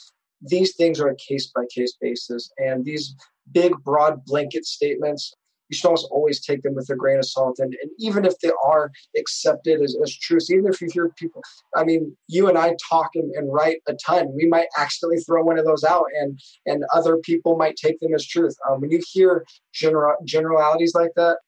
[0.42, 2.50] these things are a case by case basis.
[2.58, 3.14] And these
[3.52, 5.34] big, broad blanket statements
[5.70, 7.58] you should almost always take them with a grain of salt.
[7.58, 11.42] And, and even if they are accepted as, as truths, even if you hear people,
[11.76, 15.44] I mean, you and I talk and, and write a ton, we might accidentally throw
[15.44, 18.56] one of those out and, and other people might take them as truth.
[18.68, 21.38] Um, when you hear general, generalities like that,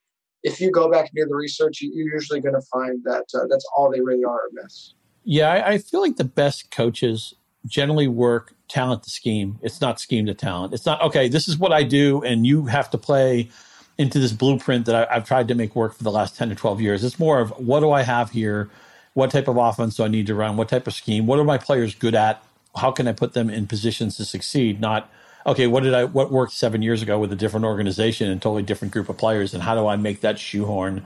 [0.44, 3.46] if you go back and do the research, you're usually going to find that uh,
[3.48, 4.94] that's all they really are myths.
[5.24, 7.34] Yeah, I, I feel like the best coaches
[7.66, 9.58] generally work talent to scheme.
[9.62, 10.74] It's not scheme to talent.
[10.74, 11.28] It's not okay.
[11.28, 13.50] This is what I do, and you have to play
[13.98, 16.54] into this blueprint that I, have tried to make work for the last ten to
[16.54, 17.04] twelve years.
[17.04, 18.70] It's more of what do I have here?
[19.14, 20.56] What type of offense do I need to run?
[20.56, 21.26] What type of scheme?
[21.26, 22.42] What are my players good at?
[22.74, 24.80] How can I put them in positions to succeed?
[24.80, 25.10] Not
[25.46, 25.66] okay.
[25.66, 26.04] What did I?
[26.04, 29.52] What worked seven years ago with a different organization and totally different group of players?
[29.52, 31.04] And how do I make that shoehorn?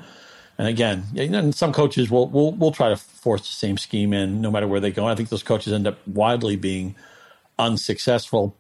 [0.59, 4.13] And again, you know, some coaches will will will try to force the same scheme
[4.13, 5.07] in no matter where they go.
[5.07, 6.95] I think those coaches end up widely being
[7.59, 8.57] unsuccessful.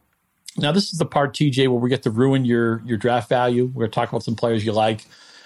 [0.58, 3.66] Now, this is the part, TJ, where we get to ruin your your draft value.
[3.66, 5.04] We're going to talk about some players you like,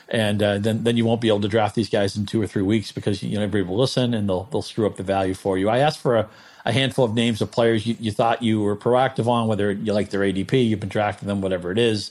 [0.08, 2.46] and uh, then then you won't be able to draft these guys in two or
[2.46, 5.34] three weeks because you know everybody will listen and they'll they'll screw up the value
[5.34, 5.68] for you.
[5.68, 6.28] I asked for a,
[6.64, 9.92] a handful of names of players you, you thought you were proactive on, whether you
[9.92, 12.10] like their ADP, you've been drafting them, whatever it is.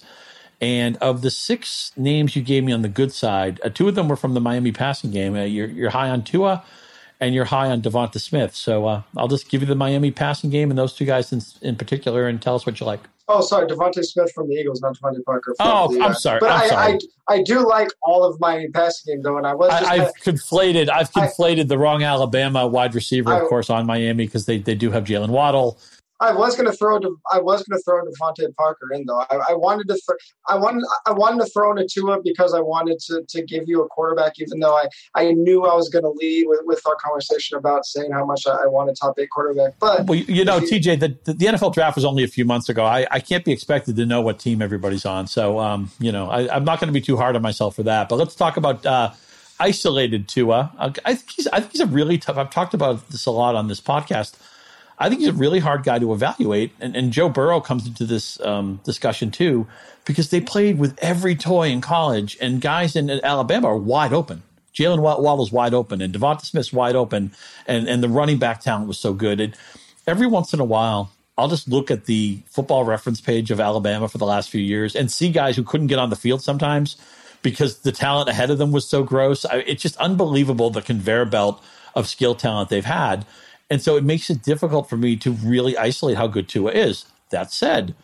[0.62, 3.96] And of the six names you gave me on the good side, uh, two of
[3.96, 5.36] them were from the Miami passing game.
[5.36, 6.66] Uh, you're, you're high on Tua
[7.20, 8.56] and you're high on Devonta Smith.
[8.56, 11.42] So uh, I'll just give you the Miami passing game and those two guys in,
[11.62, 13.02] in particular and tell us what you like.
[13.32, 15.56] Oh, sorry, DeVonta Smith from the Eagles, not DeVante Parker.
[15.60, 16.40] oh, the, I'm sorry.
[16.40, 17.00] But I'm I, sorry.
[17.28, 19.70] I, I do like all of Miami passing game though, and I was.
[19.70, 20.90] I, have conflated.
[20.90, 24.74] I've conflated I, the wrong Alabama wide receiver, of course, on Miami because they they
[24.74, 25.78] do have Jaylen Waddle.
[26.22, 26.98] I was going to throw.
[27.32, 29.24] I was going to throw DeVante Parker in though.
[29.30, 29.94] I, I wanted to.
[29.94, 30.84] Th- I wanted.
[31.06, 33.88] I wanted to throw in a Tua because I wanted to, to give you a
[33.88, 34.34] quarterback.
[34.40, 37.86] Even though I, I knew I was going to lead with, with our conversation about
[37.86, 39.80] saying how much I, I want a top eight quarterback.
[39.80, 42.86] But well, you know, TJ, the, the NFL draft was only a few months ago.
[42.86, 45.28] I, I can't be expected to know what team everybody's on.
[45.28, 47.84] So, um, you know, I, am not going to be too hard on myself for
[47.84, 48.10] that.
[48.10, 48.86] But let's talk about.
[48.86, 49.12] Uh,
[49.62, 50.72] isolated Tua.
[50.78, 51.48] I think he's.
[51.48, 52.38] I think he's a really tough.
[52.38, 54.36] I've talked about this a lot on this podcast.
[55.00, 56.72] I think he's a really hard guy to evaluate.
[56.80, 59.68] And, and Joe Burrow comes into this um, discussion too,
[60.06, 64.44] because they played with every toy in college, and guys in Alabama are wide open.
[64.74, 67.32] Jaylen Waddle's wide open, and Devonta Smith's wide open,
[67.68, 69.40] and, and the running back talent was so good.
[69.40, 69.56] And
[70.06, 74.10] every once in a while, I'll just look at the football reference page of Alabama
[74.10, 76.98] for the last few years and see guys who couldn't get on the field sometimes
[77.42, 79.46] because the talent ahead of them was so gross.
[79.46, 81.64] I, it's just unbelievable the conveyor belt
[81.96, 83.26] of skill talent they've had.
[83.70, 87.06] And so it makes it difficult for me to really isolate how good Tua is.
[87.30, 87.96] That said,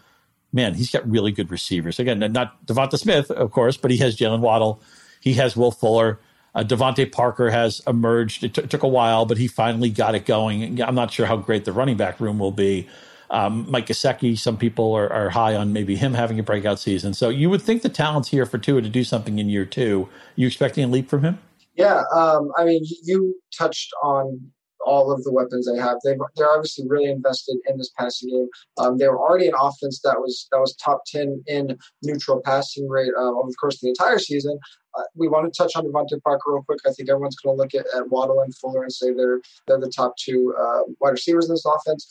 [0.53, 1.99] man, he's got really good receivers.
[1.99, 4.81] Again, not Devonta Smith, of course, but he has Jaylen Waddle.
[5.19, 6.19] He has Will Fuller.
[6.53, 8.43] Uh, DeVante Parker has emerged.
[8.43, 10.81] It, t- took a while, but he finally got it going.
[10.81, 12.87] I'm not sure how great the running back room will be.
[13.29, 17.13] Um, Mike Gesicki, some people are, are, high on maybe him having a breakout season.
[17.13, 20.07] So you would think the talent's here for Tua to do something in year two.
[20.35, 21.39] You expecting a leap from him?
[21.73, 24.51] Yeah, um, I mean, you touched on
[24.85, 25.97] all of the weapons they have.
[26.03, 28.47] They've, they're obviously really invested in this passing game.
[28.77, 32.87] Um, they were already an offense that was that was top ten in neutral passing
[32.87, 34.57] rate uh, over the course of the entire season.
[34.97, 36.79] Uh, we want to touch on DeVante Parker real quick.
[36.87, 39.79] I think everyone's going to look at, at Waddle and Fuller and say they're they're
[39.79, 42.09] the top two uh, wide receivers in this offense.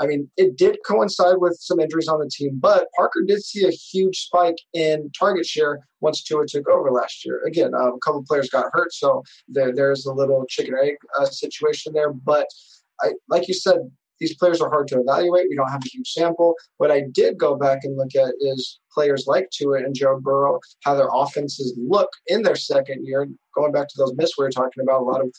[0.00, 3.66] I mean, it did coincide with some injuries on the team, but Parker did see
[3.66, 7.42] a huge spike in target share once Tua took over last year.
[7.46, 11.26] Again, um, a couple players got hurt, so there, there's a little chicken egg uh,
[11.26, 12.12] situation there.
[12.12, 12.48] But
[13.02, 15.46] I, like you said, these players are hard to evaluate.
[15.48, 16.54] We don't have a huge sample.
[16.78, 20.60] What I did go back and look at is players like Tua and Joe Burrow,
[20.82, 23.28] how their offenses look in their second year.
[23.54, 25.32] Going back to those myths we were talking about, a lot of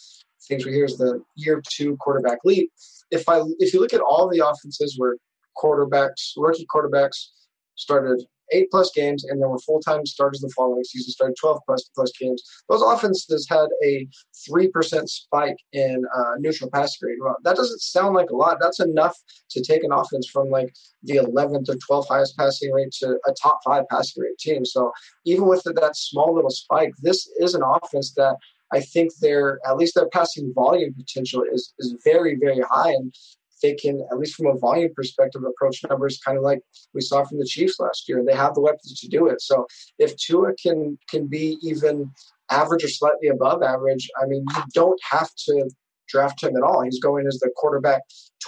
[0.47, 2.71] things we hear is the year two quarterback leap
[3.11, 5.15] if I if you look at all the offenses where
[5.57, 7.27] quarterbacks, rookie quarterbacks,
[7.75, 11.59] started eight plus games and then were full time starters the following season, started 12
[11.65, 12.43] plus plus games.
[12.69, 14.07] Those offenses had a
[14.49, 17.17] 3% spike in uh, neutral pass grade.
[17.21, 18.57] Well, that doesn't sound like a lot.
[18.61, 19.17] That's enough
[19.51, 23.33] to take an offense from like the 11th or 12th highest passing rate to a
[23.33, 24.65] top five passing rate team.
[24.65, 24.91] So
[25.25, 28.35] even with that small little spike, this is an offense that
[28.73, 33.13] I think their at least their passing volume potential is is very very high, and
[33.61, 36.61] they can at least from a volume perspective approach numbers kind of like
[36.93, 38.23] we saw from the Chiefs last year.
[38.23, 39.41] They have the weapons to do it.
[39.41, 39.65] So
[39.99, 42.11] if Tua can can be even
[42.51, 45.69] average or slightly above average, I mean you don't have to
[46.07, 46.81] draft him at all.
[46.81, 48.01] He's going as the quarterback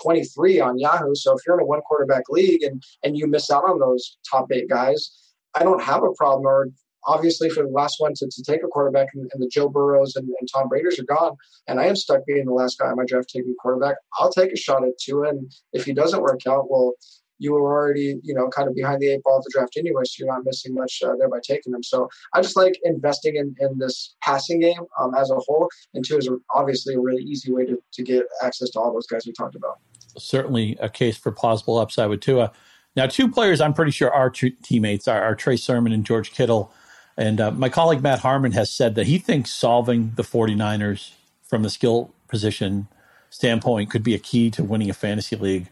[0.04, 1.16] 23 on Yahoo.
[1.16, 4.18] So if you're in a one quarterback league and and you miss out on those
[4.30, 5.10] top eight guys,
[5.56, 6.70] I don't have a problem or
[7.08, 10.15] obviously for the last one to, to take a quarterback and, and the Joe Burrows
[10.15, 11.36] and, and, Tom Brady's are gone,
[11.67, 14.52] and I am stuck being the last guy on my draft taking quarterback, I'll take
[14.52, 15.30] a shot at Tua.
[15.30, 16.93] And if he doesn't work out, well,
[17.39, 20.04] you were already, you know, kind of behind the eight ball at the draft anyway,
[20.06, 21.84] so you're not missing much uh, there by taking them.
[21.84, 26.04] So I just like investing in, in this passing game um, as a whole, and
[26.06, 29.23] Tua is obviously a really easy way to, to get access to all those guys
[29.25, 29.79] we talked about.
[30.17, 32.52] Certainly a case for plausible upside with Tua.
[32.96, 36.73] Now, two players I'm pretty sure our teammates are, are Trey Sermon and George Kittle.
[37.18, 41.12] And uh, my colleague Matt Harmon has said that he thinks solving the 49ers
[41.44, 42.88] from the skill position
[43.30, 45.68] standpoint could be a key to winning a fantasy league.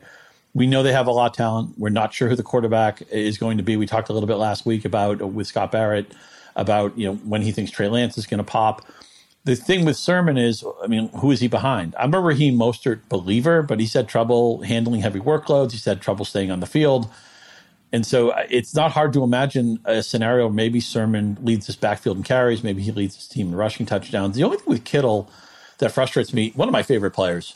[0.53, 1.75] We know they have a lot of talent.
[1.77, 3.77] We're not sure who the quarterback is going to be.
[3.77, 6.13] We talked a little bit last week about with Scott Barrett
[6.55, 8.85] about you know when he thinks Trey Lance is going to pop.
[9.43, 11.93] The thing with Sermon is, I mean, who is he behind?
[11.99, 15.71] I'm a Raheem Mostert believer, but he's had trouble handling heavy workloads.
[15.71, 17.07] He's had trouble staying on the field.
[17.91, 20.49] And so uh, it's not hard to imagine a scenario.
[20.49, 22.63] Maybe Sermon leads this backfield and carries.
[22.63, 24.35] Maybe he leads his team in rushing touchdowns.
[24.35, 25.29] The only thing with Kittle
[25.77, 27.55] that frustrates me, one of my favorite players,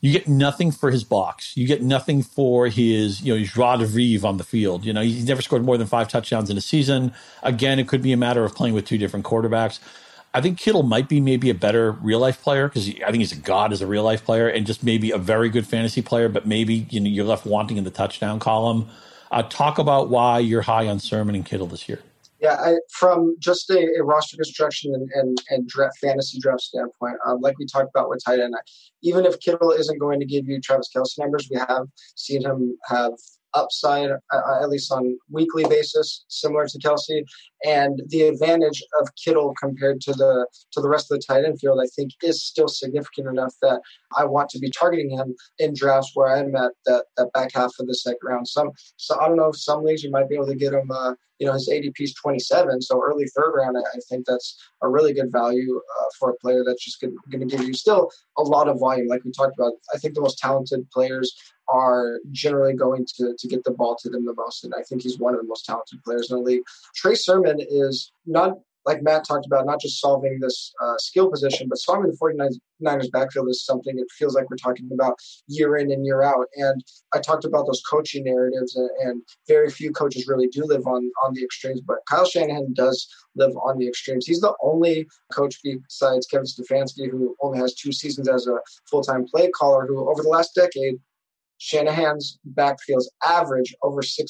[0.00, 1.56] you get nothing for his box.
[1.56, 4.84] You get nothing for his, you know, his joie de vivre on the field.
[4.84, 7.12] You know, he's never scored more than five touchdowns in a season.
[7.42, 9.78] Again, it could be a matter of playing with two different quarterbacks.
[10.32, 13.32] I think Kittle might be maybe a better real life player because I think he's
[13.32, 16.28] a god as a real life player and just maybe a very good fantasy player,
[16.28, 18.88] but maybe you know you're left wanting in the touchdown column.
[19.30, 22.00] Uh, talk about why you're high on Sermon and Kittle this year.
[22.40, 27.16] Yeah, I, from just a, a, roster construction and, and, and draft, fantasy draft standpoint,
[27.26, 28.54] um, like we talked about with tight end,
[29.02, 32.78] even if Kittle isn't going to give you Travis Kelce numbers, we have seen him
[32.86, 33.12] have
[33.54, 37.24] upside, uh, at least on weekly basis, similar to Kelce,
[37.64, 41.60] And the advantage of Kittle compared to the to the rest of the tight end
[41.60, 43.80] field, I think, is still significant enough that
[44.16, 47.72] I want to be targeting him in drafts where I'm at that, that back half
[47.78, 48.48] of the second round.
[48.48, 50.90] Some so I don't know if some leagues you might be able to get him.
[50.90, 53.76] Uh, you know his ADP is 27, so early third round.
[53.78, 57.46] I think that's a really good value uh, for a player that's just going to
[57.46, 59.72] give you still a lot of volume, like we talked about.
[59.94, 61.34] I think the most talented players
[61.70, 64.64] are generally going to, to get the ball to them the most.
[64.64, 66.62] And I think he's one of the most talented players in the league.
[66.94, 68.54] Trey Sermon is not,
[68.86, 73.12] like Matt talked about, not just solving this uh, skill position, but solving the 49ers
[73.12, 75.14] backfield is something it feels like we're talking about
[75.46, 76.46] year in and year out.
[76.56, 76.82] And
[77.14, 81.10] I talked about those coaching narratives, and, and very few coaches really do live on,
[81.24, 83.06] on the extremes, but Kyle Shanahan does
[83.36, 84.26] live on the extremes.
[84.26, 88.56] He's the only coach besides Kevin Stefanski who only has two seasons as a
[88.90, 90.98] full time play caller who, over the last decade,
[91.60, 94.24] Shanahan's backfields average over 60%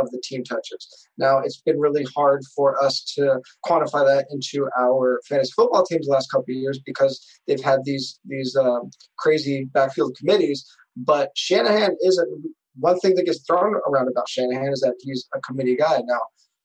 [0.00, 1.08] of the team touches.
[1.18, 6.06] Now, it's been really hard for us to quantify that into our fantasy football teams
[6.06, 10.64] the last couple of years because they've had these these um, crazy backfield committees.
[10.96, 12.28] But Shanahan isn't.
[12.76, 16.00] One thing that gets thrown around about Shanahan is that he's a committee guy.
[16.06, 16.18] Now,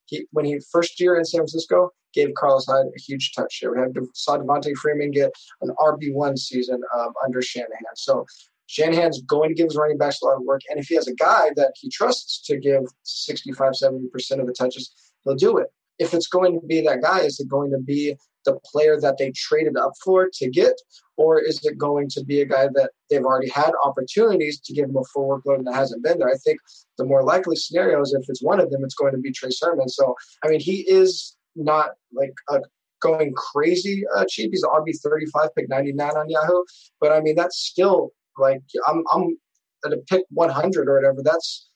[0.06, 3.72] he, when he first year in San Francisco, gave Carlos Hyde a huge touch share.
[3.72, 5.32] We had saw Devonta Freeman get
[5.62, 7.96] an RB one season um, under Shanahan.
[7.96, 8.26] So
[8.70, 10.62] Shanahan's going to give his running backs a lot of work.
[10.70, 14.54] And if he has a guy that he trusts to give 65, 70% of the
[14.54, 14.94] touches,
[15.24, 15.70] he'll do it.
[15.98, 18.16] If it's going to be that guy, is it going to be
[18.46, 20.74] the player that they traded up for to get?
[21.18, 24.88] Or is it going to be a guy that they've already had opportunities to give
[24.88, 26.30] him a full workload and that hasn't been there?
[26.30, 26.60] I think
[27.00, 29.50] the more likely scenario is if it's one of them, it's going to be Trey
[29.50, 29.90] Sermon.
[29.90, 30.14] So,
[30.44, 32.60] I mean, he is not like a
[33.02, 34.52] going crazy uh, cheap.
[34.52, 36.64] He's RB thirty five, pick ninety nine on Yahoo.
[37.02, 39.38] But I mean, that's still like I'm I'm
[39.86, 41.22] at a pick 100 or whatever.
[41.24, 41.70] That's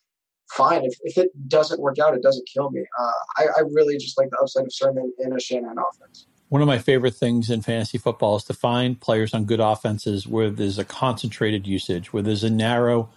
[0.51, 0.83] fine.
[0.83, 2.81] If, if it doesn't work out, it doesn't kill me.
[2.99, 6.27] Uh, I, I really just like the upside of Sermon in a Shanahan offense.
[6.49, 10.27] One of my favorite things in fantasy football is to find players on good offenses
[10.27, 13.09] where there's a concentrated usage, where there's a narrow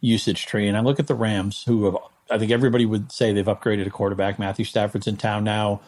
[0.00, 0.68] usage tree.
[0.68, 1.96] And I look at the Rams, who have,
[2.30, 4.38] I think everybody would say they've upgraded a quarterback.
[4.38, 5.80] Matthew Stafford's in town now.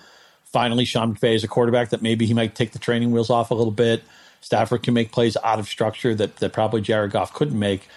[0.45, 3.51] Finally, Sean McVay is a quarterback that maybe he might take the training wheels off
[3.51, 4.03] a little bit.
[4.45, 7.89] Stafford can make plays out of structure that, that probably Jared Goff couldn't make.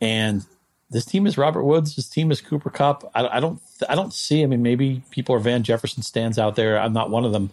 [0.00, 0.44] And
[0.90, 1.96] this team is Robert Woods.
[1.96, 3.10] This team is Cooper Kupp.
[3.16, 4.44] I, I don't I don't see.
[4.44, 6.78] I mean, maybe people are Van Jefferson stands out there.
[6.78, 7.50] I'm not one of them.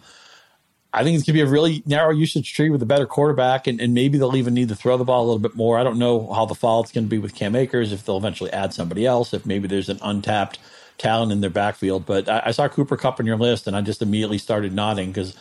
[0.92, 3.66] I think it's going to be a really narrow usage tree with a better quarterback,
[3.66, 5.76] and, and maybe they'll even need to throw the ball a little bit more.
[5.76, 8.16] I don't know how the fall it's going to be with Cam Akers, if they'll
[8.16, 10.58] eventually add somebody else, if maybe there's an untapped
[10.96, 12.06] talent in their backfield.
[12.06, 15.08] But I, I saw Cooper Kupp on your list, and I just immediately started nodding
[15.08, 15.36] because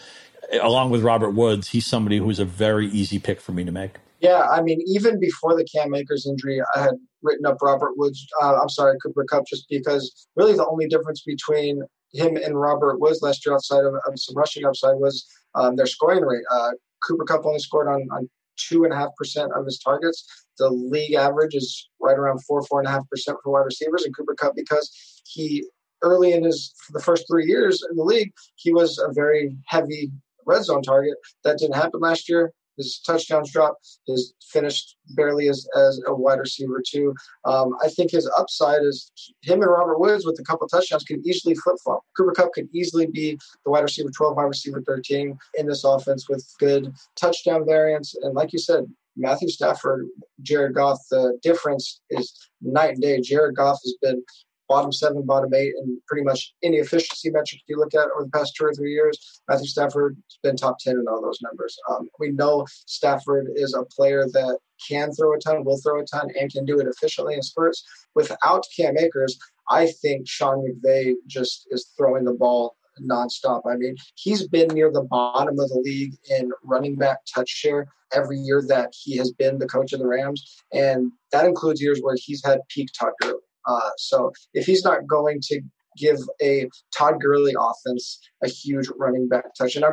[0.61, 3.95] along with Robert Woods, he's somebody who's a very easy pick for me to make.
[4.19, 8.25] Yeah, I mean, even before the Cam Akers injury, I had written up Robert Woods.
[8.41, 11.81] Uh, I'm sorry, Cooper Kupp, just because really the only difference between
[12.13, 15.85] him and Robert Woods last year, outside of, of some rushing upside, was um, their
[15.85, 16.43] scoring rate.
[16.49, 16.71] Uh,
[17.03, 20.25] Cooper Kupp only scored on, on two and a half percent of his targets.
[20.57, 24.05] The league average is right around four, four and a half percent for wide receivers.
[24.05, 24.89] And Cooper Kupp, because
[25.25, 25.65] he
[26.01, 30.11] early in his the first three years in the league, he was a very heavy
[30.45, 31.15] red zone target.
[31.43, 32.51] That didn't happen last year.
[32.77, 33.87] His touchdowns dropped.
[34.05, 37.13] His finished barely as, as a wide receiver too.
[37.45, 41.21] Um, I think his upside is him and Robert Woods with a couple touchdowns can
[41.25, 42.01] easily flip flop.
[42.17, 46.27] Cooper Kupp could easily be the wide receiver 12, wide receiver 13 in this offense
[46.29, 48.15] with good touchdown variance.
[48.21, 48.85] And like you said,
[49.17, 50.07] Matthew Stafford,
[50.41, 53.21] Jared Goff, the difference is night and day.
[53.21, 54.21] Jared Goff has been
[54.67, 58.29] bottom seven, bottom eight, and pretty much any efficiency metric you look at over the
[58.31, 61.77] past two or three years, Matthew Stafford's been top 10 in all those numbers.
[61.89, 66.05] Um, we know Stafford is a player that can throw a ton, will throw a
[66.05, 67.83] ton, and can do it efficiently in spurts.
[68.15, 69.37] Without Cam Akers,
[69.69, 73.61] I think Sean McVay just is throwing the ball nonstop.
[73.65, 77.87] I mean, he's been near the bottom of the league in running back touch share
[78.13, 81.99] every year that he has been the coach of the Rams, and that includes years
[82.01, 83.39] where he's had peak Todd Gurley.
[83.65, 85.61] Uh, so if he's not going to
[85.97, 89.85] give a Todd Gurley offense a huge running back touch, and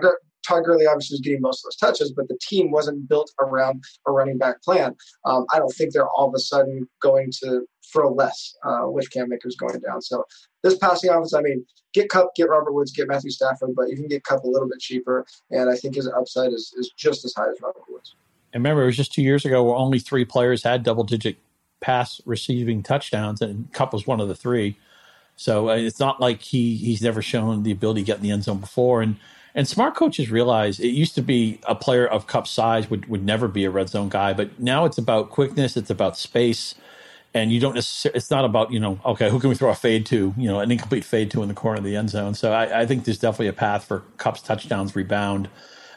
[0.46, 3.82] Todd Gurley obviously was getting most of those touches, but the team wasn't built around
[4.06, 4.94] a running back plan.
[5.24, 9.10] Um, I don't think they're all of a sudden going to throw less uh, with
[9.10, 10.02] Cam Akers going down.
[10.02, 10.24] So
[10.62, 13.96] this passing offense, I mean, get Kupp, get Robert Woods, get Matthew Stafford, but you
[13.96, 17.24] can get Kupp a little bit cheaper, and I think his upside is, is just
[17.24, 18.14] as high as Robert Woods.
[18.52, 21.38] And remember, it was just two years ago where only three players had double digit
[21.82, 24.78] pass receiving touchdowns, and Kupp was one of the three.
[25.36, 28.30] So uh, it's not like he he's never shown the ability to get in the
[28.30, 29.02] end zone before.
[29.02, 29.16] And
[29.54, 33.24] and smart coaches realize it used to be a player of Kupp size would, would
[33.24, 36.74] never be a red zone guy, but now it's about quickness, it's about space,
[37.34, 38.16] and you don't necessarily.
[38.16, 40.60] It's not about you know okay who can we throw a fade to you know
[40.60, 42.34] an incomplete fade to in the corner of the end zone.
[42.34, 45.48] So I, I think there's definitely a path for Kupp's touchdowns rebound.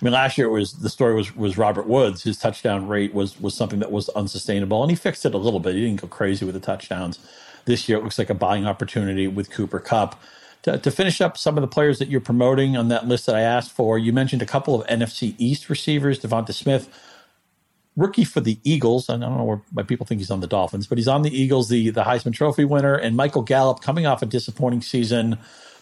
[0.01, 2.23] I mean, last year it was the story was was Robert Woods.
[2.23, 5.59] His touchdown rate was was something that was unsustainable, and he fixed it a little
[5.59, 5.75] bit.
[5.75, 7.19] He didn't go crazy with the touchdowns.
[7.65, 10.21] This year it looks like a buying opportunity with Cooper Kupp.
[10.63, 13.35] to, to finish up some of the players that you're promoting on that list that
[13.35, 16.89] I asked for, you mentioned a couple of NFC East receivers, Devonta Smith,
[17.95, 19.09] rookie for the Eagles.
[19.09, 21.35] I don't know where, why people think he's on the Dolphins, but he's on the
[21.35, 25.37] Eagles, the, the Heisman Trophy winner, and Michael Gallup coming off a disappointing season.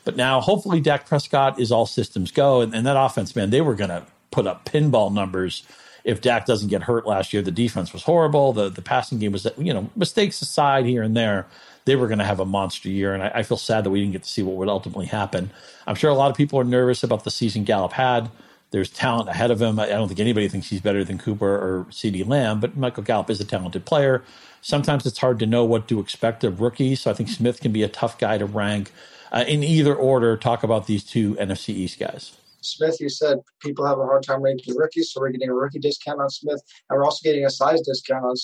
[0.06, 2.62] But now, hopefully, Dak Prescott is all systems go.
[2.62, 5.66] And, and that offense, man, they were going to put up pinball numbers
[6.04, 7.42] if Dak doesn't get hurt last year.
[7.42, 8.52] The defense was horrible.
[8.52, 11.48] The, the passing game was, you know, mistakes aside here and there
[11.86, 13.14] they were going to have a monster year.
[13.14, 15.52] And I, I, feel sad that we didn't get to see what would ultimately happen.
[15.86, 18.30] I'm sure a lot of people are nervous about the season Gallup had.
[18.72, 19.80] There's talent ahead of him.
[19.80, 23.04] I, I don't think anybody thinks he's better than Cooper or CeeDee Lamb, but Michael
[23.04, 24.24] Gallup is a talented player.
[24.62, 27.02] Sometimes it's hard to know what to expect of rookies.
[27.02, 28.92] So I think Smith can be a tough guy to rank.
[29.34, 32.38] Uh, in either order, talk about these two NFC East guys.
[32.62, 35.80] Smith, you said people have a hard time ranking rookies, so we're getting a rookie
[35.80, 38.36] discount on Smith, and we're also getting a size discount on,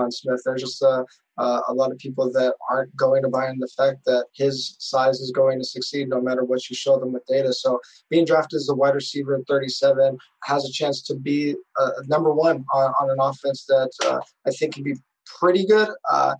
[0.00, 0.40] on Smith.
[0.44, 1.04] There's just a,
[1.36, 4.76] uh, a lot of people that aren't going to buy in the fact that his
[4.78, 7.52] size is going to succeed no matter what you show them with data.
[7.52, 11.90] So being drafted as a wide receiver at 37 has a chance to be uh,
[12.06, 14.94] number one on, on, an offense that uh, I think can be
[15.26, 15.90] pretty good.
[16.10, 16.34] Uh,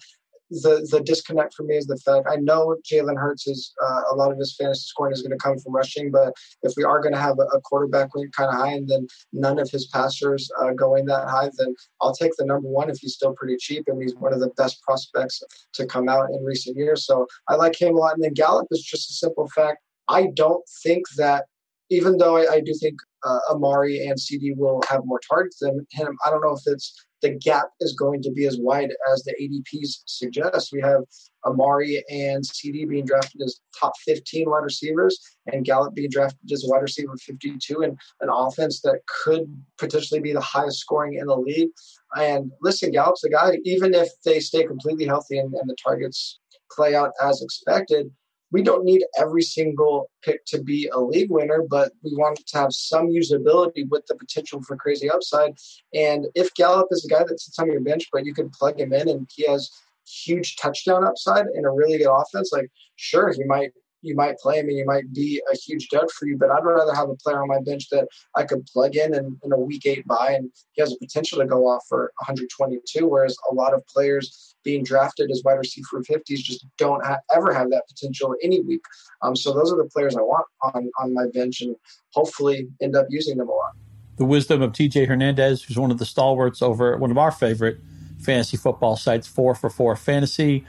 [0.51, 4.15] the the disconnect for me is the fact I know Jalen Hurts is uh, a
[4.15, 6.33] lot of his fantasy scoring is going to come from rushing, but
[6.63, 9.59] if we are going to have a, a quarterback kind of high and then none
[9.59, 13.15] of his passers uh, going that high, then I'll take the number one if he's
[13.15, 15.43] still pretty cheap and he's one of the best prospects
[15.75, 17.07] to come out in recent years.
[17.07, 18.15] So I like him a lot.
[18.15, 19.79] And then Gallup is just a simple fact.
[20.09, 21.47] I don't think that
[21.91, 22.97] even though I, I do think
[23.27, 26.95] uh, Amari and CeeDee will have more targets than him, I don't know if it's
[27.23, 30.71] the gap is going to be as wide as the ADPs suggest.
[30.73, 31.03] We have
[31.47, 36.65] Amari and CeeDee being drafted as top 15 wide receivers, and Gallup being drafted as
[36.67, 39.45] wide receiver 52 in an offense that could
[39.79, 41.71] potentially be the highest scoring in the league.
[42.17, 46.39] And listen, Gallup's a guy, even if they stay completely healthy and, and the targets
[46.71, 48.11] play out as expected,
[48.53, 52.59] we don't need every single pick to be a league winner, but we want to
[52.59, 55.57] have some usability with the potential for crazy upside.
[55.95, 58.79] And if Gallup is a guy that sits on your bench, but you can plug
[58.79, 59.71] him in and he has
[60.07, 63.73] huge touchdown upside and a really good offense, like sure, he might
[64.07, 66.37] you might play him and he might be a huge dud for you.
[66.37, 69.39] But I'd rather have a player on my bench that I could plug in in,
[69.43, 73.07] in a week eight buy and he has a potential to go off for 122.
[73.07, 77.53] Whereas a lot of players being drafted as wide receiver 50s just don't ha- ever
[77.53, 78.83] have that potential any week.
[79.23, 81.77] Um, so those are the players I want on, on my bench and
[82.13, 83.73] hopefully end up using them a lot.
[84.17, 87.79] The wisdom of TJ Hernandez, who's one of the stalwarts over one of our favorite
[88.19, 90.65] fantasy football sites, 4 for 4 Fantasy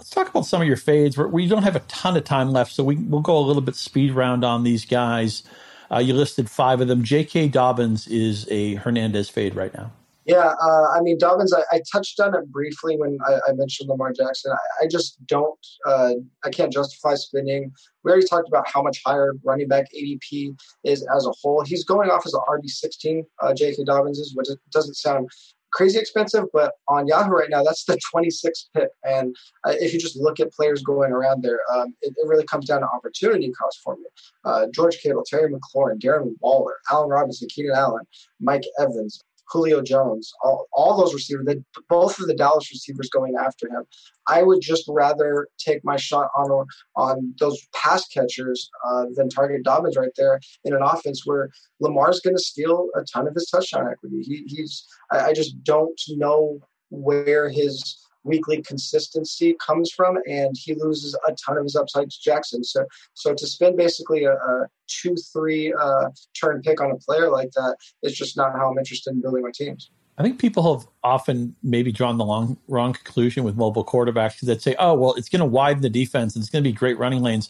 [0.00, 1.18] let's talk about some of your fades.
[1.18, 3.44] We're, we do not have a ton of time left, so we, we'll go a
[3.44, 5.42] little bit speed round on these guys.
[5.90, 7.04] Uh, you listed five of them.
[7.04, 7.48] J.K.
[7.48, 9.92] Dobbins is a Hernandez fade right now.
[10.24, 11.52] Yeah, uh, I mean Dobbins.
[11.52, 14.52] I, I, touched on it briefly when I, I mentioned Lamar Jackson.
[14.52, 15.58] I, I just don't.
[15.84, 16.12] Uh,
[16.44, 17.72] I can't justify spending.
[18.04, 21.64] We already talked about how much higher running back ADP is as a whole.
[21.64, 23.26] He's going off as an RB sixteen.
[23.42, 23.84] Uh, J.K.
[23.84, 25.30] Dobbins is, which doesn't sound
[25.72, 28.88] crazy expensive, but on Yahoo right now, that's the 26th pick.
[29.04, 32.44] And uh, if you just look at players going around there, um, it, it, really
[32.44, 34.04] comes down to opportunity cost for me.
[34.44, 38.04] Uh, George Kittle, Terry McLaurin, Darren Waller, Allen Robinson, Keenan Allen,
[38.40, 41.56] Mike Evans, Julio Jones, all, all those receivers, they,
[41.88, 43.84] both of the Dallas receivers going after him.
[44.28, 49.64] I would just rather take my shot on on those pass catchers uh, than target
[49.64, 53.48] Dobbins right there in an offense where Lamar's going to steal a ton of his
[53.50, 54.22] touchdown equity.
[54.22, 60.74] He, he's I, I just don't know where his weekly consistency comes from, and he
[60.74, 62.62] loses a ton of his upside to Jackson.
[62.64, 66.08] So, so to spend basically a, a two, three uh,
[66.38, 69.42] turn pick on a player like that is just not how I'm interested in building
[69.42, 69.90] my teams.
[70.18, 74.60] I think people have often maybe drawn the long, wrong conclusion with mobile quarterbacks that
[74.60, 76.98] say, "Oh, well, it's going to widen the defense and it's going to be great
[76.98, 77.48] running lanes,"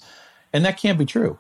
[0.52, 1.36] and that can't be true.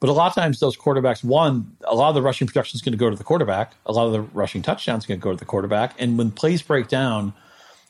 [0.00, 2.82] But a lot of times, those quarterbacks, one, a lot of the rushing production is
[2.82, 3.74] going to go to the quarterback.
[3.86, 5.96] A lot of the rushing touchdowns going to go to the quarterback.
[5.98, 7.34] And when plays break down,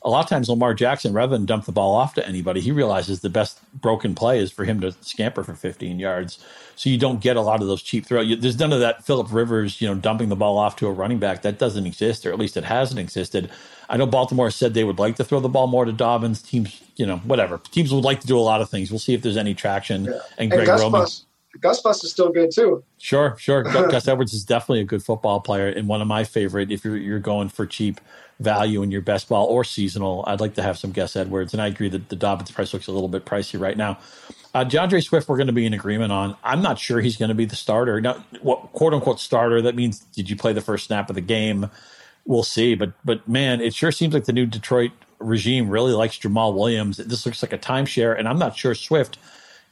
[0.03, 2.71] a lot of times Lamar Jackson, rather than dump the ball off to anybody, he
[2.71, 6.45] realizes the best broken play is for him to scamper for 15 yards.
[6.77, 8.39] So you don't get a lot of those cheap throws.
[8.39, 11.19] There's none of that Philip Rivers, you know, dumping the ball off to a running
[11.19, 11.43] back.
[11.43, 13.51] That doesn't exist, or at least it hasn't existed.
[13.89, 16.43] I know Baltimore said they would like to throw the ball more to Dobbins.
[16.43, 17.59] Teams, you know, whatever.
[17.59, 18.93] Teams would like to do a lot of things.
[18.93, 20.05] We'll see if there's any traction.
[20.05, 20.21] Yeah.
[20.37, 21.01] And Greg and Roman.
[21.01, 21.25] Bus,
[21.61, 22.85] Gus Bus is still good too.
[22.99, 23.63] Sure, sure.
[23.65, 26.71] Gus Edwards is definitely a good football player and one of my favorite.
[26.71, 28.01] If you're you're going for cheap
[28.41, 30.25] value in your best ball or seasonal.
[30.27, 32.87] I'd like to have some Gus Edwards, and I agree that the Dobbins price looks
[32.87, 33.99] a little bit pricey right now.
[34.55, 36.37] Uh, D'Andre Swift, we're going to be in agreement on.
[36.43, 38.01] I'm not sure he's going to be the starter.
[38.01, 39.61] Now, what quote unquote starter?
[39.63, 41.71] That means did you play the first snap of the game?
[42.25, 42.75] We'll see.
[42.75, 46.97] But but man, it sure seems like the new Detroit regime really likes Jamaal Williams.
[46.99, 49.19] This looks like a timeshare, and I'm not sure Swift.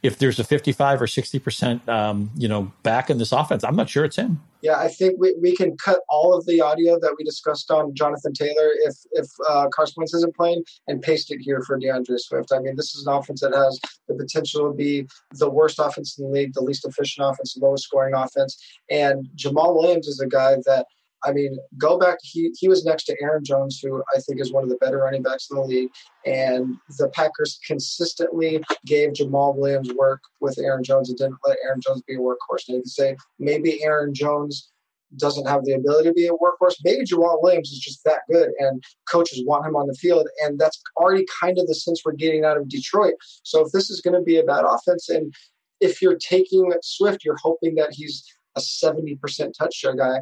[0.06, 3.76] If there's a 55 or 60 percent, um, you know, back in this offense, I'm
[3.76, 6.98] not sure it's him yeah, I think we, we can cut all of the audio
[6.98, 11.30] that we discussed on Jonathan Taylor if if uh, Carson Wentz isn't playing and paste
[11.30, 12.52] it here for D'Andre Swift.
[12.52, 13.78] I mean, this is an offense that has
[14.08, 17.64] the potential to be the worst offense in the league, the least efficient offense, the
[17.64, 18.56] lowest scoring offense.
[18.90, 20.86] And Jamaal Williams is a guy that
[21.24, 22.18] I mean, go back.
[22.22, 24.98] He he was next to Aaron Jones, who I think is one of the better
[24.98, 25.90] running backs in the league.
[26.24, 31.80] And the Packers consistently gave Jamaal Williams work with Aaron Jones and didn't let Aaron
[31.80, 32.68] Jones be a workhorse.
[32.68, 34.70] And you can say maybe Aaron Jones
[35.16, 36.74] doesn't have the ability to be a workhorse.
[36.84, 40.28] Maybe Jamaal Williams is just that good, and coaches want him on the field.
[40.42, 43.14] And that's already kind of the sense we're getting out of Detroit.
[43.42, 45.32] So if this is going to be a bad offense, and
[45.80, 48.24] if you're taking Swift, you're hoping that he's
[48.56, 49.18] a 70%
[49.56, 50.20] touch share guy.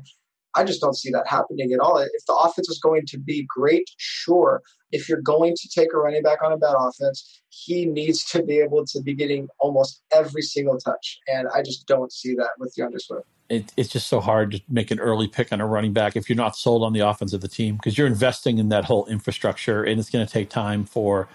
[0.57, 1.99] I just don't see that happening at all.
[1.99, 4.63] If the offense is going to be great, sure.
[4.93, 8.43] If you're going to take a running back on a bad offense, he needs to
[8.43, 11.19] be able to be getting almost every single touch.
[11.27, 13.27] And I just don't see that with D'Andre Swift.
[13.49, 16.29] It, it's just so hard to make an early pick on a running back if
[16.29, 19.05] you're not sold on the offense of the team because you're investing in that whole
[19.07, 21.29] infrastructure and it's going to take time for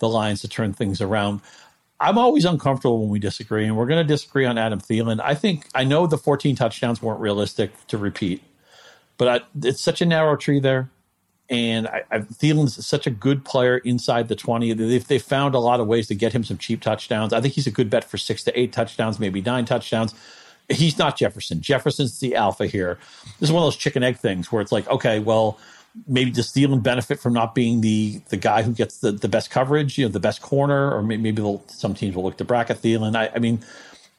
[0.00, 1.40] the Lions to turn things around.
[2.00, 5.20] I'm always uncomfortable when we disagree, and we're going to disagree on Adam Thielen.
[5.22, 8.42] I think I know the 14 touchdowns weren't realistic to repeat.
[9.16, 10.90] But I, it's such a narrow tree there.
[11.50, 14.70] And I, I Thielen's such a good player inside the 20.
[14.70, 17.54] If they found a lot of ways to get him some cheap touchdowns, I think
[17.54, 20.14] he's a good bet for six to eight touchdowns, maybe nine touchdowns.
[20.70, 21.60] He's not Jefferson.
[21.60, 22.98] Jefferson's the alpha here.
[23.38, 25.58] This is one of those chicken egg things where it's like, okay, well,
[26.08, 29.50] maybe does Thielen benefit from not being the the guy who gets the, the best
[29.50, 32.78] coverage, you know, the best corner, or maybe, maybe some teams will look to bracket
[32.78, 33.14] Thielen.
[33.14, 33.60] I, I mean,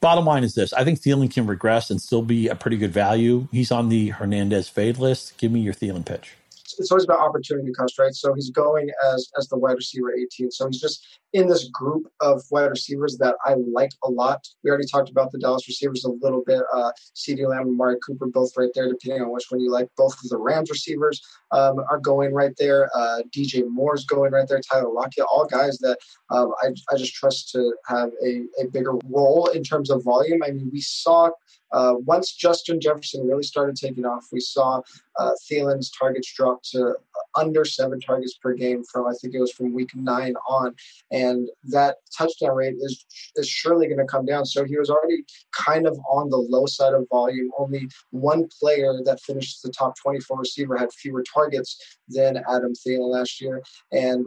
[0.05, 2.91] Bottom line is this: I think Thielen can regress and still be a pretty good
[2.91, 3.47] value.
[3.51, 5.35] He's on the Hernandez fade list.
[5.39, 6.35] Give me your Thielen pitch
[6.79, 8.13] it's always about opportunity cost, right?
[8.13, 10.51] So he's going as as the wide receiver 18.
[10.51, 14.47] So he's just in this group of wide receivers that I like a lot.
[14.63, 16.61] We already talked about the Dallas receivers a little bit.
[16.73, 19.89] Uh, CeeDee Lamb and Amari Cooper both right there, depending on which one you like.
[19.97, 21.21] Both of the Rams receivers
[21.51, 22.89] um, are going right there.
[22.95, 24.61] Uh, DJ Moore's going right there.
[24.61, 25.97] Tyler Lockett, all guys that
[26.29, 30.41] um, I, I just trust to have a, a bigger role in terms of volume.
[30.41, 31.31] I mean, we saw
[31.71, 34.81] uh, once Justin Jefferson really started taking off, we saw
[35.17, 36.95] uh, Thielen's targets drop to
[37.35, 40.75] under seven targets per game from I think it was from week nine on,
[41.11, 43.05] and that touchdown rate is
[43.35, 44.45] is surely going to come down.
[44.45, 47.51] So he was already kind of on the low side of volume.
[47.57, 53.11] Only one player that finished the top 24 receiver had fewer targets than Adam Thielen
[53.11, 53.61] last year,
[53.91, 54.25] and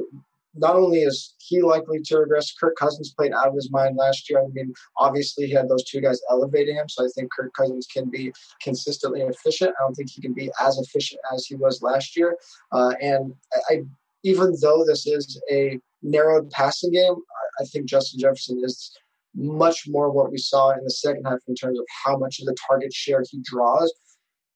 [0.55, 4.28] not only is he likely to regress, Kirk Cousins played out of his mind last
[4.28, 4.40] year.
[4.40, 7.86] I mean, obviously he had those two guys elevating him, so I think Kirk Cousins
[7.86, 8.32] can be
[8.62, 9.74] consistently efficient.
[9.78, 12.36] I don't think he can be as efficient as he was last year.
[12.72, 13.34] Uh, and
[13.70, 13.82] I,
[14.24, 17.14] even though this is a narrowed passing game,
[17.61, 18.96] I think Justin Jefferson is
[19.34, 22.46] much more what we saw in the second half in terms of how much of
[22.46, 23.92] the target share he draws.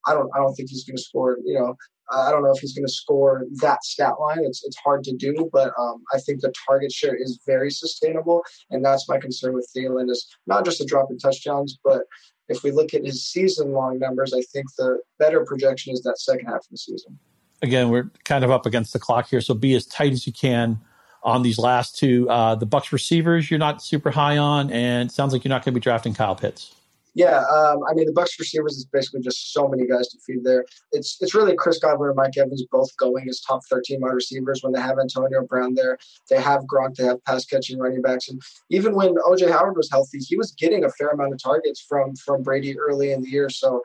[0.07, 1.77] I don't I don't think he's going to score, you know,
[2.13, 4.41] I don't know if he's going to score that stat line.
[4.43, 8.43] It's it's hard to do, but um, I think the target share is very sustainable,
[8.71, 12.03] and that's my concern with Thielen is not just a drop in touchdowns, but
[12.49, 16.19] if we look at his season long numbers, I think the better projection is that
[16.19, 17.19] second half of the season.
[17.63, 20.33] again, we're kind of up against the clock here, so be as tight as you
[20.33, 20.81] can
[21.23, 22.29] on these last two.
[22.29, 25.73] Uh, the Bucs receivers, you're not super high on, and sounds like you're not going
[25.73, 26.75] to be drafting Kyle Pitts.
[27.15, 30.45] Yeah, um, I mean the Bucs receivers is basically just so many guys to feed
[30.45, 30.65] there.
[30.93, 34.61] It's it's really Chris Godwin and Mike Evans both going as top thirteen wide receivers
[34.63, 35.99] when they have Antonio Brown there.
[36.31, 38.41] They have Gronk, they have pass catching running backs, and
[38.71, 42.15] even when OJ Howard was healthy, he was getting a fair amount of targets from
[42.17, 43.51] from Brady early in the year.
[43.51, 43.83] So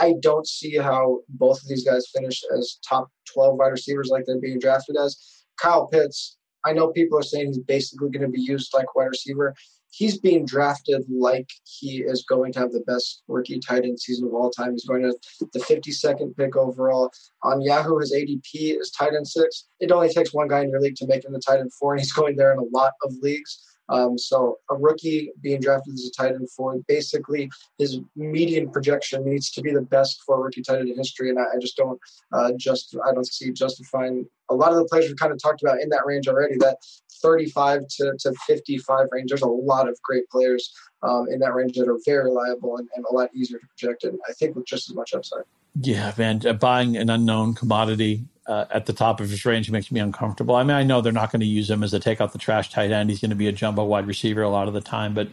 [0.00, 4.24] I don't see how both of these guys finish as top twelve wide receivers like
[4.26, 5.44] they're being drafted as.
[5.60, 9.04] Kyle Pitts, I know people are saying he's basically going to be used like wide
[9.06, 9.54] receiver
[9.92, 14.26] he's being drafted like he is going to have the best rookie tight end season
[14.26, 14.72] of all time.
[14.72, 15.14] He's going to
[15.52, 17.12] the 52nd pick overall.
[17.42, 19.68] On Yahoo, his ADP is tight end six.
[19.80, 21.92] It only takes one guy in your league to make him the tight end four,
[21.92, 23.62] and he's going there in a lot of leagues.
[23.88, 29.24] Um, so a rookie being drafted as a tight end four, basically his median projection
[29.24, 31.58] needs to be the best for a rookie tight end in history, and I, I
[31.60, 32.00] just don't
[32.32, 35.62] uh, just I don't see justifying a lot of the players we've kind of talked
[35.62, 36.56] about in that range already.
[36.58, 36.78] That
[37.22, 39.28] 35 to, to 55 range.
[39.30, 42.88] There's a lot of great players um, in that range that are very reliable and,
[42.96, 45.44] and a lot easier to project, and I think with just as much upside.
[45.80, 49.90] Yeah, man, uh, buying an unknown commodity uh, at the top of his range makes
[49.90, 50.54] me uncomfortable.
[50.54, 52.38] I mean, I know they're not going to use him as a take out the
[52.38, 53.10] trash tight end.
[53.10, 55.28] He's going to be a jumbo wide receiver a lot of the time, but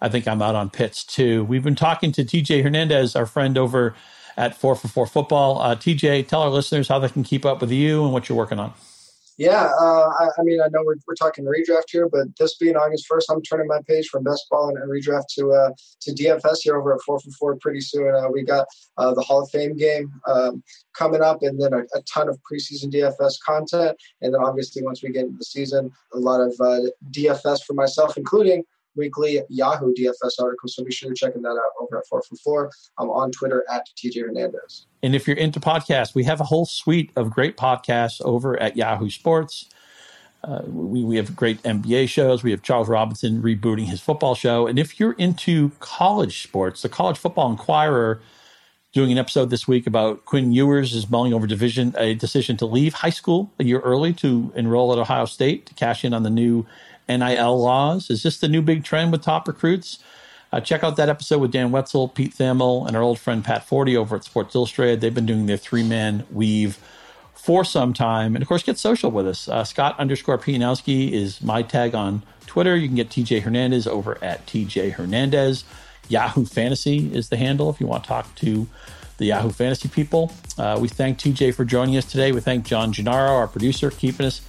[0.00, 1.44] I think I'm out on Pitts too.
[1.44, 3.94] We've been talking to TJ Hernandez, our friend over
[4.36, 5.60] at 4 for 4 Football.
[5.60, 8.38] Uh, TJ, tell our listeners how they can keep up with you and what you're
[8.38, 8.72] working on.
[9.40, 12.76] Yeah, uh, I, I, mean, I know we're, we're talking redraft here, but this being
[12.76, 15.70] August first, I'm turning my page from best ball and, and redraft to uh,
[16.02, 18.14] to DFS here over at four for four pretty soon.
[18.14, 18.66] Uh, we got
[18.98, 20.62] uh, the Hall of Fame game um,
[20.92, 25.02] coming up, and then a, a, ton of preseason DFS content, and then obviously once
[25.02, 26.80] we get into the season, a lot of uh,
[27.10, 28.62] DFS for myself, including
[29.00, 30.76] weekly Yahoo DFS articles.
[30.76, 32.70] So be sure you're checking that out over at 444.
[32.98, 34.86] I'm on Twitter at TJ Hernandez.
[35.02, 38.76] And if you're into podcasts, we have a whole suite of great podcasts over at
[38.76, 39.68] Yahoo Sports.
[40.44, 42.42] Uh, we, we have great NBA shows.
[42.42, 44.66] We have Charles Robinson rebooting his football show.
[44.66, 48.20] And if you're into college sports, the College Football Inquirer
[48.92, 52.66] doing an episode this week about Quinn Ewers is mulling over division a decision to
[52.66, 56.24] leave high school a year early to enroll at Ohio State to cash in on
[56.24, 56.66] the new
[57.08, 58.10] NIL laws.
[58.10, 59.98] Is this the new big trend with top recruits?
[60.52, 63.66] Uh, check out that episode with Dan Wetzel, Pete Thamel, and our old friend Pat
[63.66, 65.00] Forde over at Sports Illustrated.
[65.00, 66.78] They've been doing their three man weave
[67.34, 68.34] for some time.
[68.34, 69.48] And of course, get social with us.
[69.48, 72.76] Uh, Scott underscore Pianowski is my tag on Twitter.
[72.76, 75.64] You can get TJ Hernandez over at TJ Hernandez.
[76.08, 78.66] Yahoo Fantasy is the handle if you want to talk to
[79.18, 80.32] the Yahoo Fantasy people.
[80.58, 82.32] Uh, we thank TJ for joining us today.
[82.32, 84.40] We thank John Gennaro, our producer, keeping us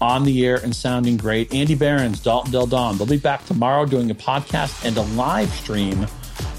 [0.00, 1.52] on the air and sounding great.
[1.52, 2.98] Andy Behrens, Dalton Del Don.
[2.98, 6.06] They'll be back tomorrow doing a podcast and a live stream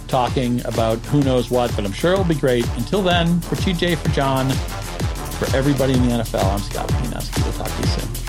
[0.08, 2.68] talking about who knows what, but I'm sure it'll be great.
[2.78, 7.44] Until then, for TJ, for John, for everybody in the NFL, I'm Scott Pianowski.
[7.44, 8.29] We'll talk to you soon.